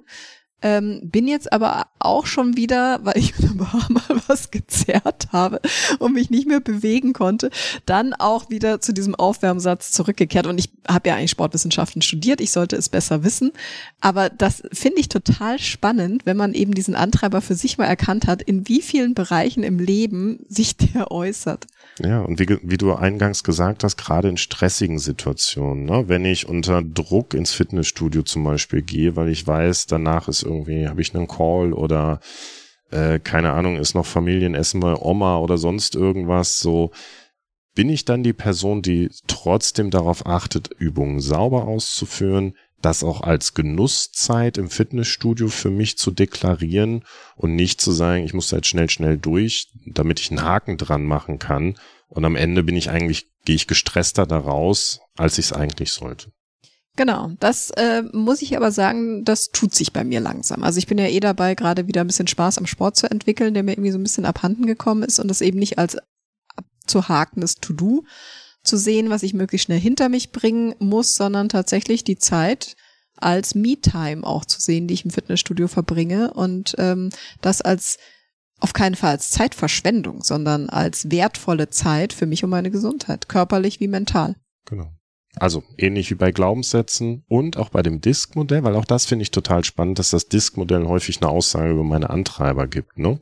Ähm, 0.65 0.99
bin 1.03 1.27
jetzt 1.27 1.53
aber 1.53 1.85
auch 1.99 2.25
schon 2.25 2.57
wieder, 2.57 2.99
weil 3.03 3.19
ich 3.19 3.35
paar 3.57 3.87
Mal 3.91 4.21
was 4.25 4.49
gezerrt 4.49 5.27
habe 5.31 5.61
und 5.99 6.13
mich 6.13 6.31
nicht 6.31 6.47
mehr 6.47 6.59
bewegen 6.59 7.13
konnte, 7.13 7.51
dann 7.85 8.15
auch 8.15 8.49
wieder 8.49 8.81
zu 8.81 8.91
diesem 8.91 9.13
Aufwärmsatz 9.13 9.91
zurückgekehrt. 9.91 10.47
Und 10.47 10.57
ich 10.57 10.71
habe 10.87 11.09
ja 11.09 11.15
eigentlich 11.15 11.29
Sportwissenschaften 11.29 12.01
studiert, 12.01 12.41
ich 12.41 12.51
sollte 12.51 12.77
es 12.77 12.89
besser 12.89 13.23
wissen. 13.23 13.51
Aber 14.01 14.31
das 14.31 14.63
finde 14.73 14.99
ich 15.01 15.07
total 15.07 15.59
spannend, 15.59 16.25
wenn 16.25 16.35
man 16.35 16.55
eben 16.55 16.73
diesen 16.73 16.95
Antreiber 16.95 17.41
für 17.41 17.53
sich 17.53 17.77
mal 17.77 17.85
erkannt 17.85 18.25
hat, 18.25 18.41
in 18.41 18.67
wie 18.67 18.81
vielen 18.81 19.13
Bereichen 19.13 19.61
im 19.61 19.77
Leben 19.77 20.39
sich 20.49 20.77
der 20.77 21.11
äußert. 21.11 21.67
Ja, 22.03 22.21
und 22.21 22.39
wie, 22.39 22.59
wie 22.61 22.77
du 22.77 22.93
eingangs 22.93 23.43
gesagt 23.43 23.83
hast, 23.83 23.97
gerade 23.97 24.27
in 24.27 24.37
stressigen 24.37 24.99
Situationen, 24.99 25.85
ne? 25.85 26.05
wenn 26.07 26.25
ich 26.25 26.49
unter 26.49 26.81
Druck 26.81 27.33
ins 27.33 27.53
Fitnessstudio 27.53 28.23
zum 28.23 28.43
Beispiel 28.43 28.81
gehe, 28.81 29.15
weil 29.15 29.29
ich 29.29 29.45
weiß, 29.47 29.85
danach 29.85 30.27
ist 30.27 30.43
irgendwie, 30.43 30.54
habe 30.63 31.01
ich 31.01 31.13
einen 31.13 31.27
Call 31.27 31.73
oder 31.73 32.19
äh, 32.91 33.19
keine 33.19 33.51
Ahnung, 33.53 33.77
ist 33.77 33.95
noch 33.95 34.05
Familienessen 34.05 34.79
bei 34.79 34.95
Oma 34.95 35.39
oder 35.39 35.57
sonst 35.57 35.95
irgendwas, 35.95 36.59
so 36.59 36.91
bin 37.75 37.89
ich 37.89 38.05
dann 38.05 38.23
die 38.23 38.33
Person, 38.33 38.81
die 38.81 39.09
trotzdem 39.27 39.91
darauf 39.91 40.25
achtet, 40.25 40.69
Übungen 40.77 41.19
sauber 41.19 41.67
auszuführen, 41.67 42.55
das 42.81 43.03
auch 43.03 43.21
als 43.21 43.53
Genusszeit 43.53 44.57
im 44.57 44.69
Fitnessstudio 44.69 45.49
für 45.49 45.71
mich 45.71 45.97
zu 45.97 46.11
deklarieren 46.11 47.03
und 47.35 47.55
nicht 47.55 47.81
zu 47.81 47.91
sagen, 47.91 48.23
ich 48.23 48.33
muss 48.33 48.51
jetzt 48.51 48.67
schnell, 48.67 48.89
schnell 48.89 49.17
durch, 49.17 49.67
damit 49.85 50.19
ich 50.19 50.31
einen 50.31 50.43
Haken 50.43 50.77
dran 50.77 51.03
machen 51.03 51.39
kann. 51.39 51.77
Und 52.07 52.23
am 52.25 52.35
Ende 52.35 52.63
bin 52.63 52.77
ich 52.77 52.89
eigentlich, 52.89 53.27
gehe 53.43 53.55
ich 53.55 53.67
gestresster 53.67 54.25
daraus, 54.25 55.01
als 55.17 55.37
ich 55.37 55.45
es 55.45 55.53
eigentlich 55.53 55.91
sollte. 55.91 56.31
Genau, 56.95 57.31
das 57.39 57.71
äh, 57.71 58.03
muss 58.13 58.41
ich 58.41 58.55
aber 58.55 58.71
sagen, 58.71 59.25
das 59.25 59.49
tut 59.51 59.75
sich 59.75 59.91
bei 59.91 60.03
mir 60.03 60.21
langsam. 60.21 60.63
Also 60.63 60.77
ich 60.77 60.87
bin 60.87 60.97
ja 60.97 61.07
eh 61.07 61.19
dabei, 61.19 61.53
gerade 61.55 61.87
wieder 61.87 62.01
ein 62.01 62.07
bisschen 62.07 62.27
Spaß 62.27 62.57
am 62.57 62.67
Sport 62.67 62.95
zu 62.95 63.09
entwickeln, 63.09 63.53
der 63.53 63.63
mir 63.63 63.73
irgendwie 63.73 63.91
so 63.91 63.97
ein 63.97 64.03
bisschen 64.03 64.25
abhanden 64.25 64.65
gekommen 64.65 65.03
ist 65.03 65.19
und 65.19 65.27
das 65.27 65.41
eben 65.41 65.59
nicht 65.59 65.77
als 65.77 65.97
abzuhakendes 66.55 67.55
To-Do, 67.55 68.05
zu 68.65 68.77
sehen, 68.77 69.09
was 69.09 69.23
ich 69.23 69.33
möglichst 69.33 69.65
schnell 69.65 69.79
hinter 69.79 70.09
mich 70.09 70.31
bringen 70.31 70.75
muss, 70.79 71.15
sondern 71.15 71.49
tatsächlich 71.49 72.03
die 72.03 72.17
Zeit 72.17 72.75
als 73.15 73.55
Me-Time 73.55 74.25
auch 74.25 74.43
zu 74.43 74.59
sehen, 74.59 74.87
die 74.87 74.93
ich 74.93 75.05
im 75.05 75.11
Fitnessstudio 75.11 75.67
verbringe 75.67 76.33
und 76.33 76.75
ähm, 76.77 77.09
das 77.41 77.61
als 77.61 77.97
auf 78.59 78.73
keinen 78.73 78.95
Fall 78.95 79.11
als 79.11 79.29
Zeitverschwendung, 79.31 80.23
sondern 80.23 80.69
als 80.69 81.11
wertvolle 81.11 81.69
Zeit 81.69 82.13
für 82.13 82.25
mich 82.25 82.43
und 82.43 82.49
meine 82.49 82.71
Gesundheit, 82.71 83.29
körperlich 83.29 83.79
wie 83.79 83.87
mental. 83.87 84.35
Genau. 84.65 84.91
Also 85.37 85.63
ähnlich 85.77 86.09
wie 86.11 86.15
bei 86.15 86.31
Glaubenssätzen 86.31 87.23
und 87.27 87.57
auch 87.57 87.69
bei 87.69 87.81
dem 87.81 88.01
Disk-Modell, 88.01 88.63
weil 88.63 88.75
auch 88.75 88.85
das 88.85 89.05
finde 89.05 89.23
ich 89.23 89.31
total 89.31 89.63
spannend, 89.63 89.99
dass 89.99 90.11
das 90.11 90.27
Disk-Modell 90.27 90.85
häufig 90.87 91.21
eine 91.21 91.29
Aussage 91.29 91.71
über 91.71 91.83
meine 91.83 92.09
Antreiber 92.09 92.67
gibt. 92.67 92.97
Ne? 92.97 93.19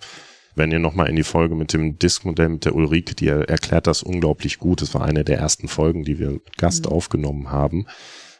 wenn 0.55 0.71
ihr 0.71 0.79
nochmal 0.79 1.09
in 1.09 1.15
die 1.15 1.23
Folge 1.23 1.55
mit 1.55 1.73
dem 1.73 1.97
Disk-Modell 1.97 2.49
mit 2.49 2.65
der 2.65 2.75
Ulrike, 2.75 3.15
die 3.15 3.27
erklärt 3.27 3.87
das 3.87 4.03
unglaublich 4.03 4.59
gut. 4.59 4.81
Das 4.81 4.93
war 4.93 5.03
eine 5.03 5.23
der 5.23 5.37
ersten 5.37 5.67
Folgen, 5.67 6.03
die 6.03 6.19
wir 6.19 6.31
mit 6.31 6.57
Gast 6.57 6.85
mhm. 6.85 6.91
aufgenommen 6.91 7.51
haben. 7.51 7.87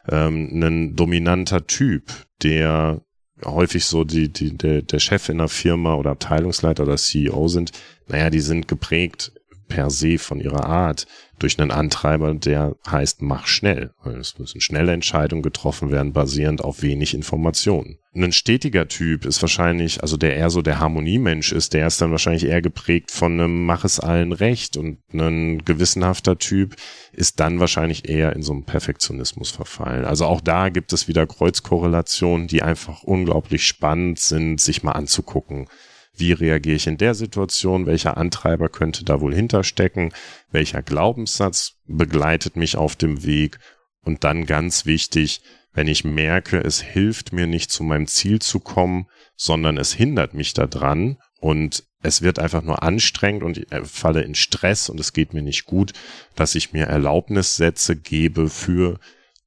Ähm, 0.10 0.50
ein 0.62 0.96
dominanter 0.96 1.66
Typ, 1.66 2.12
der 2.44 3.02
häufig 3.44 3.86
so 3.86 4.04
die, 4.04 4.32
die, 4.32 4.56
der, 4.56 4.84
der 4.84 5.00
Chef 5.00 5.30
in 5.30 5.40
einer 5.40 5.50
Firma 5.50 5.96
oder 5.96 6.12
Abteilungsleiter 6.12 6.84
oder 6.84 6.98
CEO 6.98 7.48
sind, 7.48 7.72
naja, 8.08 8.30
die 8.30 8.40
sind 8.40 8.68
geprägt 8.68 9.34
per 9.68 9.90
se 9.90 10.18
von 10.18 10.40
ihrer 10.40 10.66
Art 10.66 11.06
durch 11.40 11.60
einen 11.60 11.72
Antreiber, 11.72 12.34
der 12.34 12.76
heißt, 12.90 13.22
mach 13.22 13.48
schnell. 13.48 13.92
Es 14.20 14.40
müssen 14.40 14.62
schnelle 14.62 14.94
Entscheidungen 14.94 15.42
getroffen 15.42 15.92
werden, 15.92 16.14
basierend 16.14 16.64
auf 16.64 16.82
wenig 16.82 17.14
Informationen. 17.14 17.98
Ein 18.16 18.32
stetiger 18.32 18.88
Typ 18.88 19.26
ist 19.26 19.42
wahrscheinlich, 19.42 20.02
also 20.02 20.16
der 20.16 20.38
eher 20.38 20.50
so 20.50 20.62
der 20.62 20.80
Harmoniemensch 20.80 21.52
ist, 21.52 21.74
der 21.74 21.88
ist 21.88 22.00
dann 22.00 22.12
wahrscheinlich 22.12 22.46
eher 22.46 22.62
geprägt 22.62 23.12
von 23.12 23.34
einem 23.34 23.66
Mach 23.66 23.84
es 23.84 24.00
allen 24.00 24.32
recht 24.32 24.78
und 24.78 25.00
ein 25.12 25.66
gewissenhafter 25.66 26.38
Typ 26.38 26.76
ist 27.12 27.40
dann 27.40 27.60
wahrscheinlich 27.60 28.08
eher 28.08 28.34
in 28.36 28.44
so 28.44 28.54
einem 28.54 28.64
Perfektionismus 28.64 29.50
verfallen. 29.50 30.06
Also 30.06 30.26
auch 30.26 30.42
da 30.42 30.70
gibt 30.70 30.94
es 30.94 31.08
wieder 31.08 31.26
Kreuzkorrelationen, 31.26 32.48
die 32.48 32.62
einfach 32.62 33.04
unglaublich 33.04 33.66
spannend 33.66 34.20
sind, 34.20 34.62
sich 34.62 34.84
mal 34.84 34.92
anzugucken 34.92 35.68
wie 36.16 36.32
reagiere 36.32 36.76
ich 36.76 36.88
in 36.88 36.98
der 36.98 37.16
Situation, 37.16 37.86
welcher 37.86 38.18
Antreiber 38.18 38.70
könnte 38.70 39.04
da 39.04 39.20
wohl 39.20 39.34
hinterstecken, 39.34 40.14
welcher 40.52 40.82
Glaubenssatz 40.84 41.78
begleitet 41.86 42.56
mich 42.56 42.78
auf 42.78 42.96
dem 42.96 43.24
Weg? 43.26 43.60
Und 44.02 44.24
dann 44.24 44.46
ganz 44.46 44.86
wichtig, 44.86 45.42
wenn 45.74 45.88
ich 45.88 46.04
merke, 46.04 46.60
es 46.60 46.82
hilft 46.82 47.34
mir 47.34 47.48
nicht 47.48 47.72
zu 47.72 47.84
meinem 47.84 48.08
Ziel 48.08 48.40
zu 48.40 48.60
kommen, 48.60 49.08
sondern 49.36 49.78
es 49.78 49.94
hindert 49.94 50.34
mich 50.34 50.54
daran 50.54 51.18
und 51.40 51.84
es 52.04 52.22
wird 52.22 52.38
einfach 52.38 52.62
nur 52.62 52.84
anstrengend 52.84 53.44
und 53.44 53.58
ich 53.58 53.68
falle 53.84 54.22
in 54.22 54.36
Stress 54.36 54.90
und 54.90 55.00
es 55.00 55.14
geht 55.14 55.34
mir 55.34 55.42
nicht 55.42 55.66
gut, 55.66 55.94
dass 56.36 56.54
ich 56.54 56.74
mir 56.74 56.86
Erlaubnissätze 56.86 57.96
gebe 57.96 58.50
für 58.50 59.00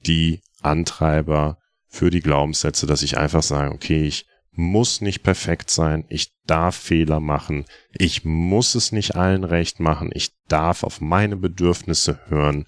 die 0.07 0.41
Antreiber, 0.63 1.59
für 1.87 2.11
die 2.11 2.21
Glaubenssätze, 2.21 2.87
dass 2.87 3.03
ich 3.03 3.19
einfach 3.19 3.43
sage, 3.43 3.73
okay, 3.73 4.05
ich 4.05 4.27
muss 4.57 5.01
nicht 5.01 5.23
perfekt 5.23 5.71
sein, 5.71 6.05
ich 6.09 6.33
darf 6.47 6.77
Fehler 6.77 7.21
machen, 7.21 7.65
ich 7.93 8.25
muss 8.25 8.75
es 8.75 8.93
nicht 8.93 9.17
allen 9.17 9.45
recht 9.45 9.81
machen, 9.81 10.11
ich 10.13 10.33
darf 10.49 10.83
auf 10.83 11.01
meine 11.01 11.37
Bedürfnisse 11.37 12.21
hören. 12.29 12.67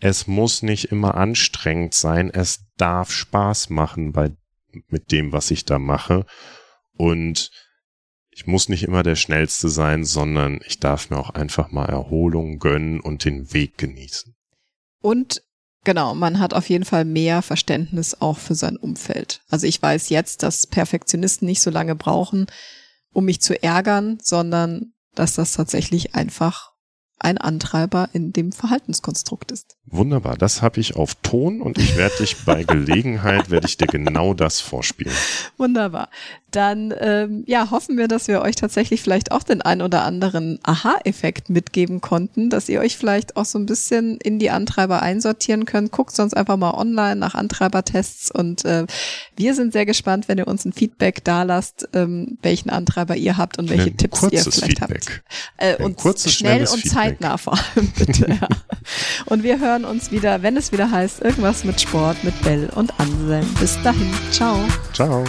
Es 0.00 0.26
muss 0.26 0.62
nicht 0.62 0.86
immer 0.86 1.14
anstrengend 1.14 1.94
sein, 1.94 2.30
es 2.30 2.64
darf 2.76 3.12
Spaß 3.12 3.70
machen 3.70 4.12
bei 4.12 4.32
mit 4.88 5.12
dem, 5.12 5.32
was 5.32 5.50
ich 5.50 5.64
da 5.64 5.78
mache. 5.78 6.26
Und 6.96 7.50
ich 8.30 8.46
muss 8.46 8.68
nicht 8.68 8.82
immer 8.82 9.02
der 9.02 9.16
schnellste 9.16 9.68
sein, 9.68 10.04
sondern 10.04 10.60
ich 10.66 10.80
darf 10.80 11.10
mir 11.10 11.18
auch 11.18 11.30
einfach 11.30 11.70
mal 11.70 11.86
Erholung 11.86 12.58
gönnen 12.58 13.00
und 13.00 13.24
den 13.24 13.52
Weg 13.52 13.76
genießen. 13.76 14.34
Und 15.00 15.42
Genau, 15.84 16.14
man 16.14 16.38
hat 16.38 16.54
auf 16.54 16.68
jeden 16.68 16.84
Fall 16.84 17.04
mehr 17.04 17.42
Verständnis 17.42 18.20
auch 18.20 18.38
für 18.38 18.54
sein 18.54 18.76
Umfeld. 18.76 19.40
Also 19.50 19.66
ich 19.66 19.82
weiß 19.82 20.10
jetzt, 20.10 20.42
dass 20.42 20.66
Perfektionisten 20.66 21.46
nicht 21.46 21.60
so 21.60 21.70
lange 21.70 21.96
brauchen, 21.96 22.46
um 23.12 23.24
mich 23.24 23.40
zu 23.40 23.60
ärgern, 23.60 24.18
sondern 24.22 24.92
dass 25.14 25.34
das 25.34 25.52
tatsächlich 25.52 26.14
einfach 26.14 26.72
ein 27.18 27.38
Antreiber 27.38 28.08
in 28.12 28.32
dem 28.32 28.52
Verhaltenskonstrukt 28.52 29.52
ist. 29.52 29.76
Wunderbar, 29.86 30.36
das 30.36 30.60
habe 30.60 30.80
ich 30.80 30.96
auf 30.96 31.14
Ton 31.16 31.60
und 31.60 31.78
ich 31.78 31.96
werde 31.96 32.16
dich 32.18 32.44
bei 32.44 32.64
Gelegenheit, 32.64 33.50
werde 33.50 33.66
ich 33.66 33.76
dir 33.76 33.86
genau 33.86 34.34
das 34.34 34.60
vorspielen. 34.60 35.14
Wunderbar. 35.56 36.08
Dann 36.52 36.94
ähm, 37.00 37.44
ja, 37.46 37.70
hoffen 37.70 37.96
wir, 37.98 38.08
dass 38.08 38.28
wir 38.28 38.42
euch 38.42 38.56
tatsächlich 38.56 39.02
vielleicht 39.02 39.32
auch 39.32 39.42
den 39.42 39.62
ein 39.62 39.82
oder 39.82 40.04
anderen 40.04 40.58
Aha-Effekt 40.62 41.50
mitgeben 41.50 42.00
konnten, 42.00 42.50
dass 42.50 42.68
ihr 42.68 42.80
euch 42.80 42.96
vielleicht 42.96 43.36
auch 43.36 43.44
so 43.44 43.58
ein 43.58 43.66
bisschen 43.66 44.18
in 44.18 44.38
die 44.38 44.50
Antreiber 44.50 45.02
einsortieren 45.02 45.64
könnt. 45.64 45.90
Guckt 45.92 46.14
sonst 46.14 46.34
einfach 46.36 46.56
mal 46.56 46.72
online 46.74 47.16
nach 47.16 47.34
Antreibertests 47.34 48.30
und 48.30 48.64
äh, 48.64 48.86
wir 49.36 49.54
sind 49.54 49.72
sehr 49.72 49.86
gespannt, 49.86 50.28
wenn 50.28 50.38
ihr 50.38 50.46
uns 50.46 50.64
ein 50.64 50.72
Feedback 50.72 51.24
da 51.24 51.42
lasst, 51.42 51.88
ähm, 51.94 52.38
welchen 52.42 52.70
Antreiber 52.70 53.16
ihr 53.16 53.36
habt 53.36 53.58
und 53.58 53.70
welche 53.70 53.90
Ein 53.90 53.96
Tipps 53.96 54.22
ihr 54.30 54.40
vielleicht 54.42 54.78
Feedback. 54.78 55.22
habt. 55.58 55.80
Äh, 55.80 55.82
und 55.82 55.96
kurzes, 55.96 56.34
schnell 56.34 56.60
und 56.62 56.68
Feedback. 56.80 56.92
zeitnah 56.92 57.38
vor 57.38 57.54
allem, 57.54 57.88
bitte. 57.98 58.26
ja. 58.28 58.48
Und 59.26 59.42
wir 59.42 59.58
hören 59.58 59.84
uns 59.84 60.10
wieder, 60.10 60.42
wenn 60.42 60.56
es 60.56 60.70
wieder 60.72 60.90
heißt, 60.90 61.22
irgendwas 61.22 61.64
mit 61.64 61.80
Sport 61.80 62.22
mit 62.24 62.40
Bell 62.42 62.68
und 62.74 62.98
Anselm. 63.00 63.46
Bis 63.58 63.80
dahin. 63.82 64.10
Ciao. 64.30 64.58
Ciao. 64.92 65.24